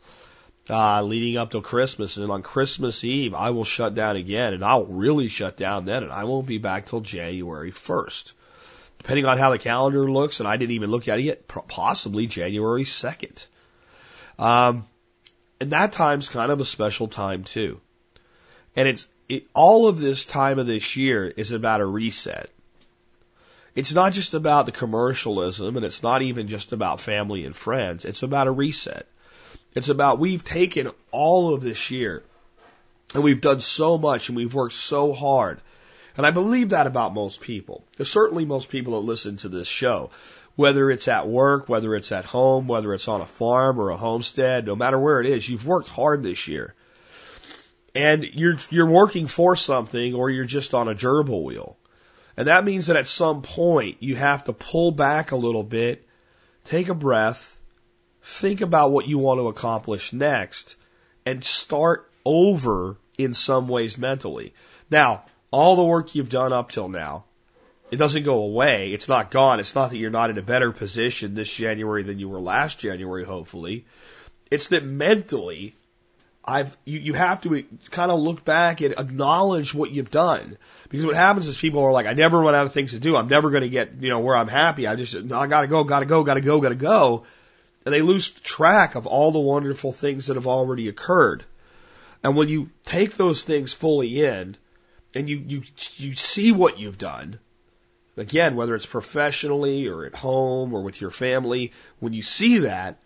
uh, 0.68 1.00
leading 1.02 1.36
up 1.36 1.52
to 1.52 1.60
Christmas. 1.60 2.16
And 2.16 2.28
on 2.28 2.42
Christmas 2.42 3.04
Eve, 3.04 3.34
I 3.34 3.50
will 3.50 3.62
shut 3.62 3.94
down 3.94 4.16
again 4.16 4.52
and 4.52 4.64
I'll 4.64 4.84
really 4.84 5.28
shut 5.28 5.56
down 5.56 5.84
then 5.84 6.02
and 6.02 6.10
I 6.10 6.24
won't 6.24 6.48
be 6.48 6.58
back 6.58 6.86
till 6.86 7.00
January 7.00 7.70
1st. 7.70 8.32
Depending 8.98 9.26
on 9.26 9.38
how 9.38 9.50
the 9.50 9.58
calendar 9.58 10.10
looks, 10.10 10.40
and 10.40 10.48
I 10.48 10.56
didn't 10.56 10.74
even 10.74 10.90
look 10.90 11.06
at 11.06 11.20
it 11.20 11.22
yet, 11.22 11.46
possibly 11.46 12.26
January 12.26 12.84
2nd. 12.84 13.46
Um, 14.40 14.86
and 15.60 15.70
that 15.70 15.92
time's 15.92 16.28
kind 16.28 16.50
of 16.50 16.60
a 16.60 16.64
special 16.64 17.06
time 17.06 17.44
too. 17.44 17.80
And 18.74 18.88
it's, 18.88 19.06
it, 19.28 19.46
all 19.54 19.86
of 19.86 19.98
this 19.98 20.24
time 20.24 20.58
of 20.58 20.66
this 20.66 20.96
year 20.96 21.26
is 21.28 21.52
about 21.52 21.80
a 21.80 21.86
reset. 21.86 22.50
It's 23.74 23.94
not 23.94 24.12
just 24.12 24.34
about 24.34 24.66
the 24.66 24.72
commercialism 24.72 25.76
and 25.76 25.86
it's 25.86 26.02
not 26.02 26.22
even 26.22 26.48
just 26.48 26.72
about 26.72 27.00
family 27.00 27.44
and 27.44 27.56
friends. 27.56 28.04
It's 28.04 28.22
about 28.22 28.46
a 28.46 28.50
reset. 28.50 29.06
It's 29.74 29.88
about 29.88 30.18
we've 30.18 30.44
taken 30.44 30.90
all 31.10 31.54
of 31.54 31.62
this 31.62 31.90
year 31.90 32.22
and 33.14 33.22
we've 33.22 33.40
done 33.40 33.60
so 33.60 33.96
much 33.96 34.28
and 34.28 34.36
we've 34.36 34.54
worked 34.54 34.74
so 34.74 35.12
hard. 35.12 35.60
And 36.16 36.26
I 36.26 36.30
believe 36.30 36.70
that 36.70 36.86
about 36.86 37.14
most 37.14 37.40
people. 37.40 37.84
Certainly 38.02 38.44
most 38.44 38.68
people 38.68 39.00
that 39.00 39.06
listen 39.06 39.36
to 39.38 39.48
this 39.48 39.68
show. 39.68 40.10
Whether 40.54 40.90
it's 40.90 41.08
at 41.08 41.26
work, 41.26 41.70
whether 41.70 41.94
it's 41.94 42.12
at 42.12 42.26
home, 42.26 42.68
whether 42.68 42.92
it's 42.92 43.08
on 43.08 43.22
a 43.22 43.26
farm 43.26 43.80
or 43.80 43.88
a 43.88 43.96
homestead, 43.96 44.66
no 44.66 44.76
matter 44.76 44.98
where 44.98 45.20
it 45.20 45.26
is, 45.26 45.48
you've 45.48 45.66
worked 45.66 45.88
hard 45.88 46.22
this 46.22 46.46
year. 46.46 46.74
And 47.94 48.22
you're, 48.22 48.56
you're 48.68 48.88
working 48.90 49.26
for 49.28 49.56
something 49.56 50.14
or 50.14 50.28
you're 50.28 50.44
just 50.44 50.74
on 50.74 50.88
a 50.88 50.94
gerbil 50.94 51.42
wheel. 51.42 51.78
And 52.36 52.48
that 52.48 52.64
means 52.64 52.86
that 52.86 52.96
at 52.96 53.06
some 53.06 53.42
point 53.42 54.02
you 54.02 54.16
have 54.16 54.44
to 54.44 54.52
pull 54.52 54.90
back 54.90 55.32
a 55.32 55.36
little 55.36 55.62
bit, 55.62 56.06
take 56.64 56.88
a 56.88 56.94
breath, 56.94 57.58
think 58.22 58.60
about 58.60 58.92
what 58.92 59.06
you 59.06 59.18
want 59.18 59.38
to 59.38 59.48
accomplish 59.48 60.12
next, 60.12 60.76
and 61.26 61.44
start 61.44 62.10
over 62.24 62.96
in 63.18 63.34
some 63.34 63.68
ways 63.68 63.98
mentally. 63.98 64.54
Now, 64.90 65.24
all 65.50 65.76
the 65.76 65.84
work 65.84 66.14
you've 66.14 66.30
done 66.30 66.52
up 66.52 66.70
till 66.70 66.88
now, 66.88 67.24
it 67.90 67.96
doesn't 67.96 68.22
go 68.22 68.38
away. 68.38 68.92
It's 68.92 69.08
not 69.08 69.30
gone. 69.30 69.60
It's 69.60 69.74
not 69.74 69.90
that 69.90 69.98
you're 69.98 70.10
not 70.10 70.30
in 70.30 70.38
a 70.38 70.42
better 70.42 70.72
position 70.72 71.34
this 71.34 71.52
January 71.52 72.02
than 72.02 72.18
you 72.18 72.28
were 72.28 72.40
last 72.40 72.78
January, 72.78 73.24
hopefully. 73.24 73.84
It's 74.50 74.68
that 74.68 74.84
mentally 74.84 75.74
I've 76.44 76.76
you, 76.84 76.98
you 76.98 77.14
have 77.14 77.40
to 77.42 77.64
kind 77.90 78.10
of 78.10 78.18
look 78.18 78.44
back 78.44 78.80
and 78.80 78.94
acknowledge 78.98 79.72
what 79.74 79.92
you've 79.92 80.10
done. 80.10 80.58
Because 80.88 81.06
what 81.06 81.14
happens 81.14 81.46
is 81.46 81.56
people 81.56 81.84
are 81.84 81.92
like, 81.92 82.06
I 82.06 82.14
never 82.14 82.38
run 82.40 82.54
out 82.54 82.66
of 82.66 82.72
things 82.72 82.92
to 82.92 82.98
do. 82.98 83.16
I'm 83.16 83.28
never 83.28 83.50
going 83.50 83.62
to 83.62 83.68
get, 83.68 83.94
you 84.00 84.08
know, 84.08 84.18
where 84.18 84.36
I'm 84.36 84.48
happy. 84.48 84.86
I 84.86 84.96
just, 84.96 85.14
I 85.14 85.46
gotta 85.46 85.68
go, 85.68 85.84
gotta 85.84 86.06
go, 86.06 86.24
gotta 86.24 86.40
go, 86.40 86.60
gotta 86.60 86.74
go. 86.74 87.24
And 87.84 87.94
they 87.94 88.02
lose 88.02 88.30
track 88.30 88.96
of 88.96 89.06
all 89.06 89.30
the 89.30 89.40
wonderful 89.40 89.92
things 89.92 90.26
that 90.26 90.36
have 90.36 90.46
already 90.46 90.88
occurred. 90.88 91.44
And 92.24 92.36
when 92.36 92.48
you 92.48 92.70
take 92.84 93.16
those 93.16 93.44
things 93.44 93.72
fully 93.72 94.24
in 94.24 94.56
and 95.14 95.28
you, 95.28 95.36
you, 95.46 95.62
you 95.96 96.16
see 96.16 96.50
what 96.50 96.78
you've 96.78 96.98
done, 96.98 97.38
again, 98.16 98.56
whether 98.56 98.74
it's 98.74 98.86
professionally 98.86 99.86
or 99.86 100.06
at 100.06 100.14
home 100.14 100.74
or 100.74 100.82
with 100.82 101.00
your 101.00 101.10
family, 101.10 101.72
when 102.00 102.12
you 102.12 102.22
see 102.22 102.58
that, 102.58 102.98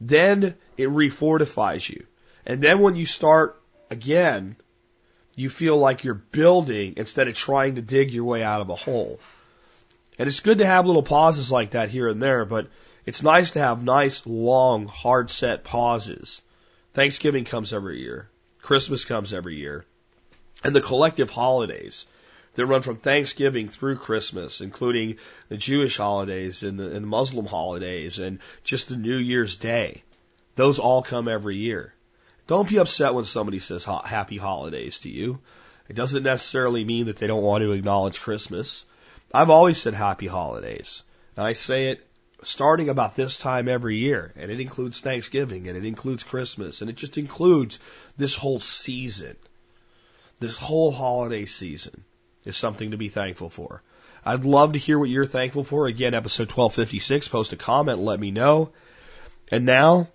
then 0.00 0.54
it 0.76 0.88
refortifies 0.88 1.88
you 1.88 2.06
and 2.46 2.60
then 2.60 2.80
when 2.80 2.96
you 2.96 3.06
start 3.06 3.60
again, 3.90 4.56
you 5.34 5.50
feel 5.50 5.76
like 5.76 6.04
you're 6.04 6.14
building 6.14 6.94
instead 6.96 7.28
of 7.28 7.34
trying 7.34 7.76
to 7.76 7.82
dig 7.82 8.10
your 8.10 8.24
way 8.24 8.42
out 8.42 8.60
of 8.60 8.70
a 8.70 8.76
hole. 8.76 9.18
And 10.18 10.28
it's 10.28 10.40
good 10.40 10.58
to 10.58 10.66
have 10.66 10.86
little 10.86 11.02
pauses 11.02 11.50
like 11.50 11.72
that 11.72 11.88
here 11.88 12.08
and 12.08 12.22
there, 12.22 12.44
but 12.44 12.68
it's 13.04 13.22
nice 13.22 13.52
to 13.52 13.58
have 13.58 13.82
nice, 13.82 14.24
long, 14.26 14.86
hard 14.86 15.30
set 15.30 15.64
pauses 15.64 16.40
Thanksgiving 16.94 17.44
comes 17.44 17.74
every 17.74 18.00
year. 18.00 18.28
Christmas 18.62 19.04
comes 19.04 19.34
every 19.34 19.56
year. 19.56 19.84
And 20.62 20.74
the 20.74 20.80
collective 20.80 21.28
holidays 21.28 22.06
that 22.54 22.66
run 22.66 22.82
from 22.82 22.98
Thanksgiving 22.98 23.68
through 23.68 23.96
Christmas, 23.96 24.60
including 24.60 25.16
the 25.48 25.56
Jewish 25.56 25.96
holidays 25.96 26.62
and 26.62 26.78
the, 26.78 26.94
and 26.94 27.04
Muslim 27.04 27.46
holidays 27.46 28.20
and 28.20 28.38
just 28.62 28.88
the 28.88 28.96
New 28.96 29.16
Year's 29.16 29.56
Day. 29.56 30.04
Those 30.54 30.78
all 30.78 31.02
come 31.02 31.26
every 31.26 31.56
year. 31.56 31.93
Don't 32.46 32.68
be 32.68 32.78
upset 32.78 33.14
when 33.14 33.24
somebody 33.24 33.58
says 33.58 33.84
happy 33.84 34.36
holidays 34.36 35.00
to 35.00 35.10
you. 35.10 35.40
It 35.88 35.96
doesn't 35.96 36.22
necessarily 36.22 36.84
mean 36.84 37.06
that 37.06 37.16
they 37.16 37.26
don't 37.26 37.42
want 37.42 37.62
to 37.62 37.72
acknowledge 37.72 38.20
Christmas. 38.20 38.84
I've 39.32 39.50
always 39.50 39.78
said 39.78 39.94
happy 39.94 40.26
holidays. 40.26 41.02
And 41.36 41.46
I 41.46 41.54
say 41.54 41.88
it 41.88 42.06
starting 42.42 42.88
about 42.88 43.16
this 43.16 43.38
time 43.38 43.68
every 43.68 43.98
year, 43.98 44.32
and 44.36 44.50
it 44.50 44.60
includes 44.60 45.00
Thanksgiving, 45.00 45.68
and 45.68 45.76
it 45.76 45.84
includes 45.84 46.22
Christmas, 46.22 46.80
and 46.80 46.90
it 46.90 46.96
just 46.96 47.18
includes 47.18 47.78
this 48.16 48.34
whole 48.34 48.60
season. 48.60 49.36
This 50.40 50.56
whole 50.56 50.90
holiday 50.90 51.46
season 51.46 52.04
is 52.44 52.56
something 52.56 52.90
to 52.90 52.98
be 52.98 53.08
thankful 53.08 53.48
for. 53.48 53.82
I'd 54.24 54.44
love 54.44 54.72
to 54.72 54.78
hear 54.78 54.98
what 54.98 55.08
you're 55.08 55.26
thankful 55.26 55.64
for. 55.64 55.86
Again, 55.86 56.14
episode 56.14 56.48
1256, 56.48 57.28
post 57.28 57.52
a 57.52 57.56
comment, 57.56 57.98
let 57.98 58.20
me 58.20 58.30
know. 58.30 58.70
And 59.50 59.64
now, 59.64 60.08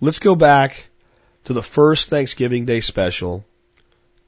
let's 0.00 0.18
go 0.18 0.34
back 0.34 0.88
to 1.44 1.52
the 1.52 1.62
first 1.62 2.08
Thanksgiving 2.08 2.64
Day 2.64 2.80
special, 2.80 3.44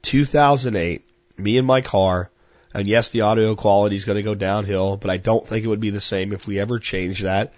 2008, 0.03 1.03
me 1.37 1.57
in 1.57 1.65
my 1.65 1.81
car, 1.81 2.29
and 2.73 2.87
yes, 2.87 3.09
the 3.09 3.21
audio 3.21 3.55
quality 3.55 3.95
is 3.95 4.05
going 4.05 4.17
to 4.17 4.23
go 4.23 4.35
downhill, 4.35 4.97
but 4.97 5.09
I 5.09 5.17
don't 5.17 5.47
think 5.47 5.63
it 5.63 5.67
would 5.69 5.79
be 5.79 5.91
the 5.91 6.01
same 6.01 6.33
if 6.33 6.47
we 6.47 6.59
ever 6.59 6.79
change 6.79 7.21
that. 7.21 7.53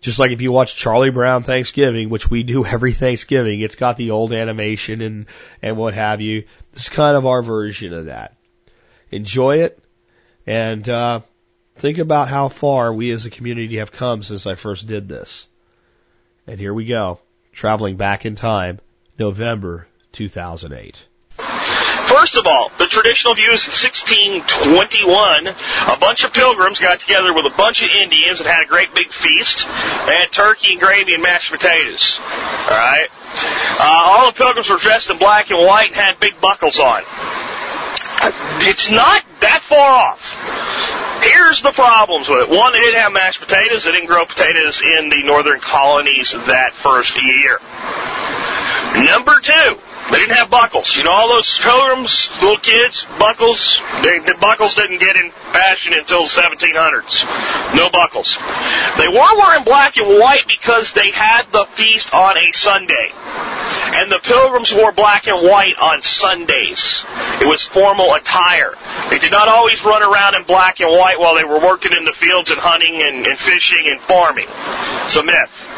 Just 0.00 0.18
like 0.18 0.32
if 0.32 0.40
you 0.40 0.50
watch 0.50 0.74
Charlie 0.74 1.10
Brown 1.10 1.44
Thanksgiving, 1.44 2.10
which 2.10 2.28
we 2.28 2.42
do 2.42 2.64
every 2.66 2.92
Thanksgiving, 2.92 3.60
it's 3.60 3.76
got 3.76 3.96
the 3.96 4.10
old 4.10 4.32
animation 4.32 5.00
and, 5.00 5.26
and 5.62 5.76
what 5.76 5.94
have 5.94 6.20
you. 6.20 6.44
This 6.72 6.82
is 6.84 6.88
kind 6.88 7.16
of 7.16 7.26
our 7.26 7.42
version 7.42 7.92
of 7.92 8.06
that 8.06 8.36
enjoy 9.12 9.58
it, 9.58 9.78
and 10.46 10.88
uh, 10.88 11.20
think 11.76 11.98
about 11.98 12.28
how 12.28 12.48
far 12.48 12.92
we 12.92 13.12
as 13.12 13.26
a 13.26 13.30
community 13.30 13.76
have 13.76 13.92
come 13.92 14.22
since 14.22 14.46
I 14.46 14.56
first 14.56 14.88
did 14.88 15.08
this. 15.08 15.46
And 16.46 16.58
here 16.58 16.74
we 16.74 16.86
go, 16.86 17.20
traveling 17.52 17.96
back 17.96 18.26
in 18.26 18.34
time, 18.34 18.80
November 19.18 19.86
2008. 20.12 21.06
First 22.12 22.36
of 22.36 22.46
all, 22.46 22.70
the 22.78 22.86
traditional 22.86 23.34
view 23.34 23.50
is 23.52 23.64
in 23.64 23.72
1621, 23.72 25.48
a 25.48 25.98
bunch 25.98 26.24
of 26.24 26.32
pilgrims 26.32 26.78
got 26.78 27.00
together 27.00 27.32
with 27.32 27.46
a 27.46 27.56
bunch 27.56 27.82
of 27.82 27.88
Indians 28.02 28.38
and 28.38 28.48
had 28.48 28.64
a 28.64 28.68
great 28.68 28.94
big 28.94 29.10
feast. 29.10 29.64
They 30.06 30.16
had 30.18 30.30
turkey 30.30 30.72
and 30.72 30.80
gravy 30.80 31.14
and 31.14 31.22
mashed 31.22 31.50
potatoes. 31.50 32.18
All 32.20 32.76
right? 32.76 33.08
Uh, 33.80 34.02
all 34.06 34.26
the 34.30 34.36
pilgrims 34.36 34.68
were 34.68 34.78
dressed 34.78 35.10
in 35.10 35.18
black 35.18 35.50
and 35.50 35.66
white 35.66 35.88
and 35.88 35.96
had 35.96 36.20
big 36.20 36.40
buckles 36.40 36.78
on. 36.78 37.02
It's 38.68 38.90
not 38.90 39.24
that 39.40 39.62
far 39.62 40.12
off. 40.12 40.36
Here's 41.22 41.62
the 41.62 41.72
problems 41.72 42.28
with 42.28 42.42
it. 42.42 42.48
One, 42.50 42.72
they 42.72 42.80
didn't 42.80 43.00
have 43.00 43.12
mashed 43.12 43.40
potatoes. 43.40 43.84
They 43.84 43.92
didn't 43.92 44.08
grow 44.08 44.26
potatoes 44.26 44.80
in 44.98 45.08
the 45.08 45.22
northern 45.24 45.60
colonies 45.60 46.34
that 46.46 46.74
first 46.74 47.14
year. 47.14 47.62
Number 49.06 49.38
two, 49.40 49.78
they 50.10 50.18
didn't 50.18 50.36
have 50.36 50.50
buckles. 50.50 50.96
You 50.96 51.04
know, 51.04 51.12
all 51.12 51.28
those 51.28 51.58
pilgrims, 51.62 52.28
little 52.42 52.58
kids, 52.58 53.06
buckles, 53.18 53.80
they, 54.02 54.18
the 54.18 54.36
buckles 54.40 54.74
didn't 54.74 54.98
get 54.98 55.16
in 55.16 55.30
fashion 55.54 55.94
until 55.94 56.24
the 56.24 56.32
1700s. 56.34 57.76
No 57.76 57.88
buckles. 57.88 58.36
They 58.98 59.08
were 59.08 59.32
wearing 59.38 59.64
black 59.64 59.96
and 59.96 60.18
white 60.18 60.44
because 60.48 60.92
they 60.92 61.10
had 61.12 61.46
the 61.52 61.64
feast 61.76 62.12
on 62.12 62.36
a 62.36 62.52
Sunday. 62.52 63.12
And 63.94 64.10
the 64.10 64.20
pilgrims 64.20 64.72
wore 64.72 64.92
black 64.92 65.26
and 65.26 65.46
white 65.46 65.74
on 65.80 66.00
Sundays. 66.02 67.04
It 67.40 67.46
was 67.46 67.66
formal 67.66 68.14
attire. 68.14 68.74
They 69.10 69.18
did 69.18 69.32
not 69.32 69.48
always 69.48 69.84
run 69.84 70.02
around 70.02 70.34
in 70.34 70.44
black 70.44 70.80
and 70.80 70.90
white 70.90 71.20
while 71.20 71.34
they 71.34 71.44
were 71.44 71.60
working 71.60 71.92
in 71.92 72.04
the 72.04 72.12
fields 72.12 72.50
and 72.50 72.58
hunting 72.58 73.00
and, 73.02 73.26
and 73.26 73.38
fishing 73.38 73.84
and 73.86 74.00
farming. 74.08 74.48
It's 75.04 75.16
a 75.16 75.22
myth. 75.22 75.68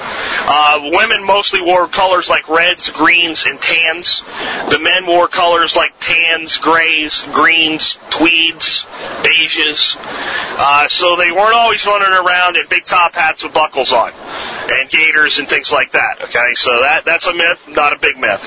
Uh, 0.46 0.90
women 0.92 1.24
mostly 1.24 1.62
wore 1.62 1.88
colors 1.88 2.28
like 2.28 2.48
reds, 2.48 2.90
greens, 2.90 3.44
and 3.46 3.60
tans. 3.60 4.22
The 4.70 4.78
men 4.80 5.06
wore 5.06 5.28
colors 5.28 5.74
like 5.74 5.98
tans, 6.00 6.58
grays, 6.58 7.24
greens, 7.32 7.98
tweeds, 8.10 8.84
beiges. 9.22 9.96
Uh, 9.96 10.88
so 10.88 11.16
they 11.16 11.32
weren't 11.32 11.54
always 11.54 11.84
running 11.86 12.12
around 12.12 12.56
in 12.56 12.66
big 12.68 12.84
top 12.84 13.14
hats 13.14 13.42
with 13.42 13.54
buckles 13.54 13.92
on 13.92 14.12
and 14.12 14.90
gaiters 14.90 15.38
and 15.38 15.48
things 15.48 15.70
like 15.70 15.92
that. 15.92 16.22
Okay, 16.22 16.54
so 16.54 16.70
that 16.80 17.04
that's 17.04 17.26
a 17.26 17.34
myth, 17.34 17.62
not 17.68 17.92
a 17.92 17.98
big 17.98 18.18
myth. 18.18 18.42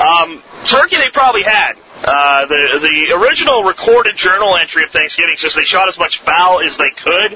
Um, 0.00 0.42
turkey 0.64 0.96
they 0.96 1.10
probably 1.10 1.42
had. 1.42 1.74
Uh, 2.04 2.46
the 2.46 2.78
the 2.80 3.16
original 3.16 3.62
recorded 3.62 4.16
journal 4.16 4.54
entry 4.56 4.84
of 4.84 4.90
Thanksgiving 4.90 5.36
says 5.38 5.54
they 5.54 5.64
shot 5.64 5.88
as 5.88 5.98
much 5.98 6.20
fowl 6.20 6.60
as 6.60 6.76
they 6.76 6.90
could. 6.90 7.32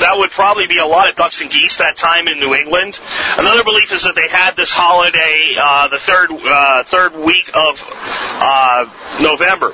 That 0.00 0.14
would 0.16 0.30
probably 0.30 0.66
be 0.66 0.78
a 0.78 0.86
lot 0.86 1.08
of 1.08 1.16
ducks 1.16 1.40
and 1.40 1.50
geese 1.50 1.78
that 1.78 1.96
time 1.96 2.28
in 2.28 2.38
New 2.38 2.54
England. 2.54 2.98
Another 3.38 3.64
belief 3.64 3.90
is 3.90 4.02
that 4.02 4.14
they 4.14 4.28
had 4.28 4.54
this 4.54 4.70
holiday 4.70 5.56
uh, 5.58 5.88
the 5.88 5.98
third 5.98 6.30
uh, 6.30 6.84
third 6.84 7.14
week 7.16 7.50
of 7.54 7.82
uh, 7.88 8.84
November. 9.20 9.72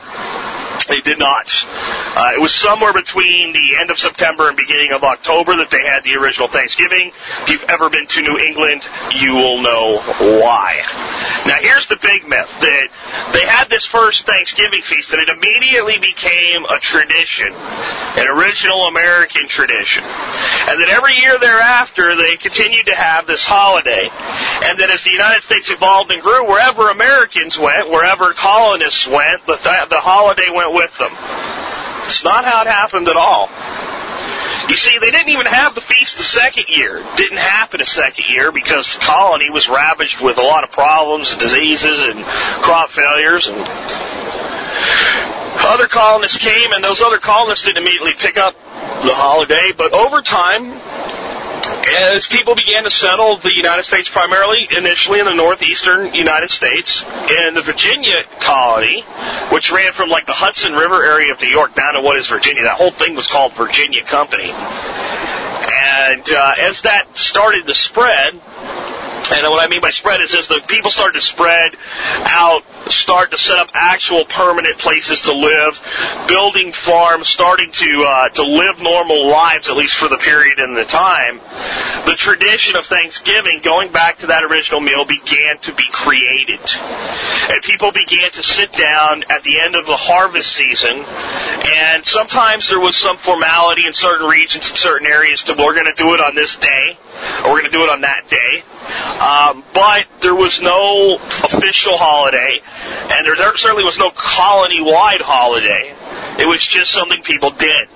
They 0.87 1.01
did 1.01 1.19
not. 1.19 1.51
Uh, 2.17 2.33
it 2.35 2.41
was 2.41 2.55
somewhere 2.55 2.93
between 2.93 3.53
the 3.53 3.77
end 3.81 3.91
of 3.91 3.99
September 3.99 4.49
and 4.49 4.57
beginning 4.57 4.93
of 4.93 5.03
October 5.03 5.57
that 5.57 5.71
they 5.71 5.83
had 5.85 6.05
the 6.05 6.15
original 6.21 6.49
Thanksgiving. 6.49 7.13
If 7.43 7.49
you've 7.51 7.69
ever 7.69 7.91
been 7.91 8.07
to 8.07 8.23
New 8.23 8.39
England, 8.39 8.85
you 9.17 9.35
will 9.35 9.63
know 9.63 10.01
why. 10.41 10.81
Now 11.47 11.59
here's 11.61 11.89
the 11.89 11.99
big 12.01 12.29
myth 12.29 12.51
that 12.61 12.89
they 13.33 13.45
had 13.47 13.69
this 13.69 13.85
first 13.87 14.27
Thanksgiving 14.27 14.83
feast 14.83 15.13
and 15.13 15.23
it 15.23 15.29
immediately 15.29 15.99
became 15.99 16.65
a 16.69 16.79
tradition, 16.79 17.53
an 17.53 18.27
original 18.29 18.89
American 18.89 19.49
tradition. 19.49 20.05
And 20.05 20.77
that 20.81 20.91
every 20.93 21.17
year 21.21 21.39
thereafter 21.39 22.17
they 22.17 22.37
continued 22.37 22.87
to 22.87 22.95
have 22.95 23.27
this 23.27 23.45
holiday. 23.45 24.09
And 24.09 24.79
that 24.81 24.91
as 24.91 25.03
the 25.05 25.11
United 25.11 25.43
States 25.43 25.71
evolved 25.71 26.13
and 26.13 26.23
grew, 26.23 26.45
wherever 26.47 26.91
Americans 26.91 27.57
went, 27.59 27.89
wherever 27.91 28.33
colonists 28.35 29.07
went, 29.07 29.47
the, 29.47 29.57
th- 29.57 29.89
the 29.89 30.01
holiday 30.01 30.51
went 30.53 30.68
with 30.73 30.97
them. 30.99 31.13
It's 32.05 32.25
not 32.25 32.45
how 32.45 32.63
it 32.63 32.69
happened 32.69 33.09
at 33.09 33.17
all. 33.17 33.49
You 34.69 34.77
see, 34.77 34.99
they 34.99 35.11
didn't 35.11 35.31
even 35.31 35.47
have 35.47 35.75
the 35.75 35.81
feast 35.81 36.17
the 36.19 36.23
second 36.23 36.67
year. 36.69 36.99
It 36.99 37.17
didn't 37.17 37.39
happen 37.39 37.81
a 37.81 37.87
second 37.87 38.29
year 38.29 38.53
because 38.53 38.87
the 38.95 39.01
colony 39.01 39.49
was 39.51 39.69
ravaged 39.69 40.21
with 40.21 40.37
a 40.37 40.43
lot 40.43 40.65
of 40.65 40.73
problems 40.73 41.31
and 41.31 41.41
diseases 41.41 42.09
and 42.09 42.25
crop 42.63 42.91
failures 42.91 43.49
and 43.49 43.57
other 45.69 45.89
colonists 45.89 46.39
came 46.39 46.73
and 46.73 46.85
those 46.85 47.01
other 47.01 47.19
colonists 47.19 47.65
didn't 47.65 47.83
immediately 47.83 48.15
pick 48.15 48.37
up 48.37 48.55
the 48.55 49.15
holiday, 49.15 49.73
but 49.77 49.93
over 49.93 50.23
time, 50.23 50.73
as 52.15 52.27
people 52.27 52.55
began 52.55 52.85
to 52.85 52.91
settle 52.91 53.37
the 53.37 53.53
United 53.53 53.83
States 53.83 54.09
primarily 54.09 54.69
initially 54.77 55.21
in 55.21 55.27
the 55.27 55.35
northeastern 55.35 56.15
United 56.15 56.51
States 56.51 57.03
in 57.47 57.55
the 57.55 57.63
Virginia 57.63 58.23
colony, 58.41 59.03
which 59.51 59.71
ran 59.71 59.93
from 59.93 60.09
like 60.11 60.27
the 60.27 60.33
Hudson 60.33 60.73
River 60.73 61.05
area 61.05 61.33
of 61.33 61.41
New 61.41 61.49
York 61.49 61.75
down 61.75 61.95
to 61.95 62.01
what 62.01 62.19
is 62.19 62.27
Virginia. 62.29 62.65
That 62.65 62.77
whole 62.77 62.91
thing 62.91 63.15
was 63.15 63.27
called 63.27 63.55
Virginia 63.55 64.05
Company. 64.05 64.51
And 64.51 66.25
uh, 66.31 66.55
as 66.61 66.83
that 66.83 67.17
started 67.17 67.67
to 67.67 67.75
spread, 67.75 68.35
and 69.31 69.51
what 69.51 69.65
I 69.65 69.69
mean 69.69 69.83
by 69.83 69.91
spread 69.91 70.21
is 70.21 70.35
as 70.35 70.49
the 70.49 70.61
people 70.67 70.91
started 70.91 71.21
to 71.21 71.27
spread 71.27 71.77
out, 72.25 72.65
start 72.89 73.31
to 73.31 73.39
set 73.39 73.59
up 73.59 73.69
actual 73.75 74.25
permanent 74.25 74.79
places 74.79 75.21
to 75.23 75.33
live, 75.33 75.79
building 76.27 76.73
farms, 76.73 77.29
starting 77.29 77.71
to 77.71 78.05
uh, 78.07 78.29
to 78.31 78.43
live 78.43 78.81
normal 78.81 79.29
lives 79.29 79.69
at 79.69 79.77
least 79.77 79.95
for 79.95 80.09
the 80.09 80.19
period 80.19 80.59
and 80.59 80.77
the 80.77 80.85
time. 80.85 81.39
The 82.07 82.17
tradition 82.17 82.77
of 82.77 82.87
Thanksgiving, 82.87 83.61
going 83.63 83.93
back 83.93 84.19
to 84.19 84.29
that 84.29 84.45
original 84.45 84.81
meal, 84.81 85.05
began 85.05 85.59
to 85.63 85.75
be 85.75 85.87
created, 85.93 86.61
and 86.65 87.63
people 87.63 87.93
began 87.93 88.31
to 88.33 88.43
sit 88.43 88.73
down 88.73 89.25
at 89.29 89.43
the 89.43 89.61
end 89.61 89.77
of 89.77 89.87
the 89.87 89.97
harvest 89.97 90.51
season, 90.57 91.05
and 91.05 92.05
sometimes 92.05 92.69
there 92.69 92.81
was 92.81 92.97
some 92.97 93.17
formality 93.17 93.87
in 93.87 93.93
certain 93.93 94.27
regions, 94.27 94.69
in 94.69 94.77
certain 94.77 95.07
areas, 95.07 95.43
to 95.45 95.59
we're 95.59 95.75
going 95.75 95.93
to 95.95 96.03
do 96.03 96.15
it 96.15 96.21
on 96.21 96.35
this 96.35 96.57
day, 96.57 96.97
or 97.45 97.53
we're 97.53 97.61
going 97.61 97.71
to 97.71 97.77
do 97.77 97.83
it 97.83 97.91
on 97.91 98.01
that 98.03 98.25
day. 98.31 98.63
Um, 99.21 99.65
but 99.75 100.07
there 100.23 100.35
was 100.35 100.61
no 100.63 101.19
official 101.21 101.99
holiday, 101.99 102.61
and 102.85 103.27
there, 103.27 103.37
there 103.37 103.57
certainly 103.57 103.85
was 103.85 103.99
no 103.99 104.11
colony-wide 104.11 105.21
holiday. 105.21 105.95
It 106.43 106.47
was 106.47 106.65
just 106.65 106.91
something 106.91 107.23
people 107.23 107.51
did. 107.51 107.89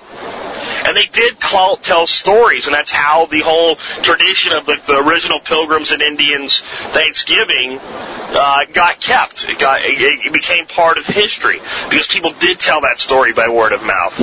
And 0.85 0.97
they 0.97 1.07
did 1.11 1.39
call, 1.39 1.77
tell 1.77 2.07
stories, 2.07 2.65
and 2.65 2.73
that's 2.73 2.91
how 2.91 3.25
the 3.27 3.39
whole 3.39 3.75
tradition 4.03 4.53
of 4.53 4.65
the, 4.65 4.79
the 4.87 4.99
original 4.99 5.39
Pilgrims 5.39 5.91
and 5.91 6.01
Indians 6.01 6.61
Thanksgiving 6.91 7.79
uh, 7.79 8.65
got 8.73 8.99
kept. 8.99 9.45
It, 9.47 9.59
got, 9.59 9.81
it, 9.83 9.99
it 9.99 10.33
became 10.33 10.65
part 10.65 10.97
of 10.97 11.05
history 11.05 11.59
because 11.89 12.07
people 12.07 12.31
did 12.39 12.59
tell 12.59 12.81
that 12.81 12.99
story 12.99 13.33
by 13.33 13.47
word 13.47 13.71
of 13.71 13.83
mouth. 13.83 14.19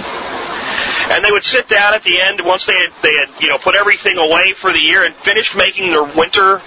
And 1.12 1.24
they 1.24 1.32
would 1.32 1.44
sit 1.44 1.68
down 1.68 1.94
at 1.94 2.04
the 2.04 2.20
end 2.20 2.40
once 2.44 2.66
they 2.66 2.76
had 2.76 2.92
they 3.02 3.12
had 3.14 3.42
you 3.42 3.48
know 3.48 3.58
put 3.58 3.74
everything 3.74 4.16
away 4.16 4.52
for 4.52 4.72
the 4.72 4.78
year 4.78 5.04
and 5.04 5.14
finished 5.16 5.56
making 5.56 5.90
their 5.90 6.04
winter 6.04 6.62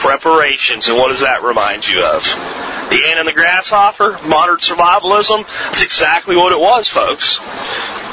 Preparations, 0.00 0.88
and 0.88 0.96
what 0.96 1.08
does 1.08 1.20
that 1.20 1.42
remind 1.42 1.84
you 1.84 2.02
of? 2.02 2.24
The 2.90 3.06
ant 3.06 3.20
and 3.20 3.28
the 3.28 3.32
grasshopper, 3.32 4.18
modern 4.26 4.58
survivalism. 4.58 5.46
That's 5.46 5.84
exactly 5.84 6.36
what 6.36 6.52
it 6.52 6.58
was, 6.58 6.88
folks. 6.88 7.38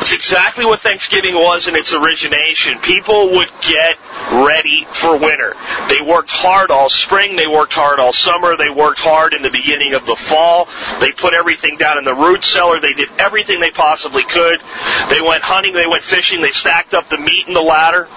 That's 0.08 0.24
exactly 0.24 0.64
what 0.64 0.80
Thanksgiving 0.80 1.36
was 1.36 1.68
in 1.68 1.76
its 1.76 1.92
origination. 1.92 2.80
People 2.80 3.32
would 3.32 3.50
get 3.60 4.00
ready 4.32 4.88
for 4.94 5.18
winter. 5.18 5.52
They 5.90 6.00
worked 6.00 6.30
hard 6.32 6.72
all 6.72 6.88
spring, 6.88 7.36
they 7.36 7.48
worked 7.48 7.74
hard 7.74 8.00
all 8.00 8.14
summer, 8.14 8.56
they 8.56 8.70
worked 8.70 9.00
hard 9.00 9.34
in 9.34 9.42
the 9.42 9.52
beginning 9.52 9.96
of 9.96 10.06
the 10.06 10.16
fall. 10.16 10.70
They 11.02 11.12
put 11.12 11.34
everything 11.34 11.76
down 11.76 11.98
in 11.98 12.06
the 12.06 12.16
root 12.16 12.46
cellar, 12.46 12.80
they 12.80 12.94
did 12.94 13.10
everything 13.20 13.60
they 13.60 13.72
possibly 13.72 14.24
could. 14.24 14.64
They 15.12 15.20
went 15.20 15.44
hunting, 15.44 15.74
they 15.74 15.88
went 15.88 16.04
fishing, 16.04 16.40
they 16.40 16.56
stacked 16.56 16.94
up 16.94 17.10
the 17.10 17.20
meat 17.20 17.48
in 17.48 17.54
the 17.54 17.62
ladder. 17.62 18.08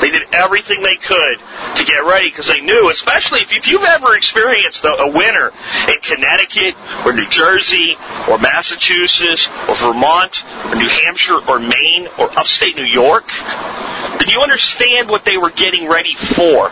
They 0.00 0.10
did 0.10 0.22
everything 0.32 0.82
they 0.82 0.96
could 0.96 1.36
to 1.76 1.84
get 1.84 2.06
ready 2.06 2.30
because 2.30 2.46
they 2.46 2.60
knew, 2.60 2.90
especially 2.90 3.40
if 3.42 3.66
you've 3.66 3.84
ever 3.84 4.16
experienced 4.16 4.84
a, 4.84 5.10
winter 5.10 5.52
in 5.90 5.98
Connecticut 6.06 6.78
or 7.04 7.12
New 7.12 7.28
Jersey 7.28 7.96
or 8.28 8.38
Massachusetts 8.38 9.48
or 9.68 9.74
Vermont 9.74 10.38
or 10.70 10.76
New 10.76 10.88
Hampshire 10.88 11.39
or 11.48 11.58
Maine 11.58 12.08
or 12.18 12.30
upstate 12.38 12.76
New 12.76 12.84
York, 12.84 13.28
then 14.18 14.28
you 14.28 14.40
understand 14.40 15.08
what 15.08 15.24
they 15.24 15.36
were 15.36 15.50
getting 15.50 15.88
ready 15.88 16.14
for. 16.14 16.70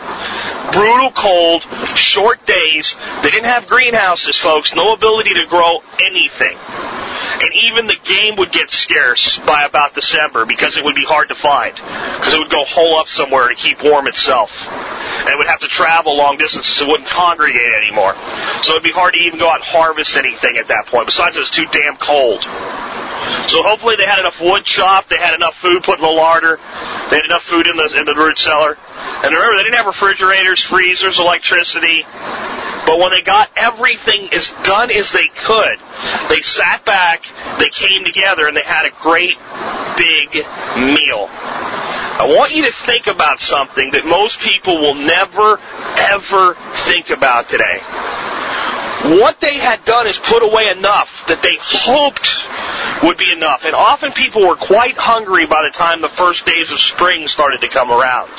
Brutal 0.71 1.11
cold, 1.11 1.63
short 1.97 2.45
days. 2.45 2.95
They 3.23 3.31
didn't 3.31 3.49
have 3.49 3.67
greenhouses, 3.67 4.37
folks. 4.37 4.75
No 4.75 4.93
ability 4.93 5.33
to 5.35 5.45
grow 5.47 5.81
anything. 6.01 6.57
And 7.41 7.51
even 7.63 7.87
the 7.87 7.97
game 8.03 8.35
would 8.37 8.51
get 8.51 8.69
scarce 8.69 9.39
by 9.45 9.63
about 9.63 9.95
December 9.95 10.45
because 10.45 10.77
it 10.77 10.83
would 10.83 10.95
be 10.95 11.05
hard 11.05 11.29
to 11.29 11.35
find. 11.35 11.73
Because 11.73 12.33
it 12.33 12.39
would 12.39 12.51
go 12.51 12.65
hole 12.65 12.99
up 12.99 13.07
somewhere 13.07 13.47
to 13.47 13.55
keep 13.55 13.81
warm 13.81 14.07
itself. 14.07 14.67
And 14.67 15.29
it 15.29 15.37
would 15.37 15.47
have 15.47 15.61
to 15.61 15.67
travel 15.67 16.17
long 16.17 16.37
distances. 16.37 16.81
It 16.81 16.87
wouldn't 16.87 17.09
congregate 17.09 17.73
anymore. 17.81 18.13
So 18.61 18.71
it 18.71 18.75
would 18.75 18.83
be 18.83 18.91
hard 18.91 19.13
to 19.13 19.19
even 19.19 19.39
go 19.39 19.49
out 19.49 19.61
and 19.61 19.63
harvest 19.63 20.17
anything 20.17 20.57
at 20.57 20.67
that 20.67 20.87
point. 20.87 21.07
Besides, 21.07 21.37
it 21.37 21.39
was 21.39 21.51
too 21.51 21.65
damn 21.71 21.97
cold. 21.97 22.45
So 23.49 23.63
hopefully 23.63 23.95
they 23.97 24.05
had 24.05 24.19
enough 24.19 24.39
wood 24.41 24.63
chopped, 24.65 25.09
they 25.09 25.17
had 25.17 25.35
enough 25.35 25.55
food 25.55 25.83
put 25.83 25.97
in 25.99 26.05
the 26.05 26.11
larder, 26.11 26.57
they 27.09 27.17
had 27.17 27.25
enough 27.25 27.43
food 27.43 27.67
in 27.67 27.77
the 27.77 27.89
in 27.97 28.05
the 28.05 28.15
root 28.15 28.37
cellar. 28.37 28.77
And 29.23 29.33
remember, 29.33 29.57
they 29.57 29.63
didn't 29.63 29.75
have 29.75 29.87
refrigerators, 29.87 30.61
freezers, 30.61 31.19
electricity. 31.19 32.05
But 32.85 32.97
when 32.99 33.11
they 33.11 33.21
got 33.21 33.51
everything 33.55 34.29
as 34.33 34.49
done 34.63 34.91
as 34.91 35.11
they 35.11 35.27
could, 35.27 35.77
they 36.29 36.41
sat 36.41 36.85
back, 36.85 37.25
they 37.59 37.69
came 37.69 38.05
together, 38.05 38.47
and 38.47 38.55
they 38.55 38.63
had 38.63 38.85
a 38.85 38.93
great 39.01 39.37
big 39.97 40.45
meal. 40.77 41.29
I 42.19 42.25
want 42.35 42.53
you 42.53 42.65
to 42.65 42.71
think 42.71 43.07
about 43.07 43.39
something 43.41 43.91
that 43.91 44.05
most 44.05 44.39
people 44.41 44.77
will 44.77 44.95
never, 44.95 45.59
ever 45.97 46.55
think 46.87 47.09
about 47.11 47.47
today. 47.47 47.79
What 49.21 49.39
they 49.39 49.57
had 49.57 49.85
done 49.85 50.07
is 50.07 50.19
put 50.19 50.43
away 50.43 50.69
enough 50.69 51.27
that 51.27 51.41
they 51.41 51.55
hoped 51.61 52.35
would 53.03 53.17
be 53.17 53.31
enough. 53.31 53.65
And 53.65 53.75
often 53.75 54.11
people 54.11 54.47
were 54.47 54.55
quite 54.55 54.97
hungry 54.97 55.45
by 55.45 55.63
the 55.63 55.71
time 55.71 56.01
the 56.01 56.09
first 56.09 56.45
days 56.45 56.71
of 56.71 56.79
spring 56.79 57.27
started 57.27 57.61
to 57.61 57.69
come 57.69 57.91
around. 57.91 58.29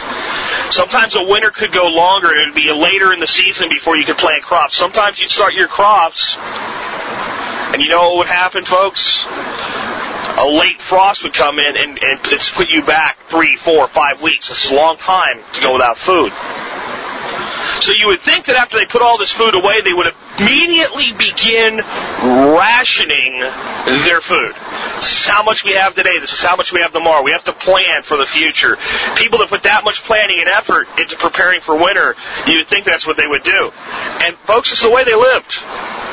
Sometimes 0.70 1.16
a 1.16 1.24
winter 1.24 1.50
could 1.50 1.72
go 1.72 1.88
longer 1.88 2.28
and 2.28 2.38
it 2.40 2.46
would 2.48 2.54
be 2.54 2.72
later 2.72 3.12
in 3.12 3.20
the 3.20 3.26
season 3.26 3.68
before 3.68 3.96
you 3.96 4.04
could 4.04 4.18
plant 4.18 4.42
crops. 4.42 4.76
Sometimes 4.76 5.20
you'd 5.20 5.30
start 5.30 5.54
your 5.54 5.68
crops 5.68 6.36
and 7.72 7.80
you 7.80 7.88
know 7.88 8.10
what 8.10 8.18
would 8.18 8.26
happen, 8.26 8.64
folks? 8.64 9.22
A 9.26 10.46
late 10.46 10.80
frost 10.80 11.22
would 11.22 11.34
come 11.34 11.58
in 11.58 11.76
and, 11.76 11.98
and 12.02 12.20
it's 12.26 12.50
put 12.50 12.68
you 12.68 12.82
back 12.82 13.18
three, 13.28 13.56
four, 13.56 13.86
five 13.88 14.22
weeks. 14.22 14.50
Is 14.50 14.70
a 14.70 14.74
long 14.74 14.96
time 14.96 15.40
to 15.54 15.60
go 15.60 15.72
without 15.74 15.96
food. 15.98 16.32
So 17.80 17.92
you 17.92 18.08
would 18.08 18.20
think 18.20 18.46
that 18.46 18.56
after 18.56 18.76
they 18.76 18.86
put 18.86 19.00
all 19.00 19.16
this 19.16 19.32
food 19.32 19.54
away, 19.54 19.80
they 19.80 19.92
would 19.92 20.12
immediately 20.38 21.12
begin 21.16 21.80
rationing 21.80 23.40
their 24.04 24.20
food. 24.20 24.52
This 25.00 25.24
is 25.24 25.26
how 25.26 25.42
much 25.44 25.64
we 25.64 25.72
have 25.72 25.94
today. 25.94 26.18
This 26.20 26.32
is 26.32 26.42
how 26.42 26.56
much 26.56 26.72
we 26.72 26.80
have 26.80 26.92
tomorrow. 26.92 27.22
We 27.22 27.32
have 27.32 27.44
to 27.44 27.52
plan 27.52 28.02
for 28.02 28.16
the 28.16 28.26
future. 28.26 28.76
People 29.16 29.38
that 29.40 29.48
put 29.48 29.64
that 29.64 29.84
much 29.84 30.04
planning 30.04 30.36
and 30.40 30.48
effort 30.48 30.88
into 31.00 31.16
preparing 31.16 31.60
for 31.60 31.74
winter, 31.74 32.14
you 32.46 32.58
would 32.58 32.68
think 32.68 32.84
that's 32.84 33.06
what 33.06 33.16
they 33.16 33.26
would 33.26 33.42
do. 33.42 33.72
And 34.28 34.36
folks, 34.44 34.72
it's 34.72 34.82
the 34.82 34.90
way 34.90 35.04
they 35.04 35.16
lived. 35.16 35.56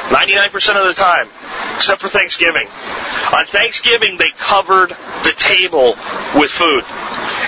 99% 0.07 0.55
of 0.79 0.87
the 0.87 0.95
time, 0.95 1.27
except 1.75 2.01
for 2.01 2.07
Thanksgiving. 2.07 2.67
On 3.35 3.45
Thanksgiving, 3.45 4.15
they 4.17 4.31
covered 4.37 4.95
the 5.23 5.33
table 5.35 5.99
with 6.39 6.51
food. 6.51 6.83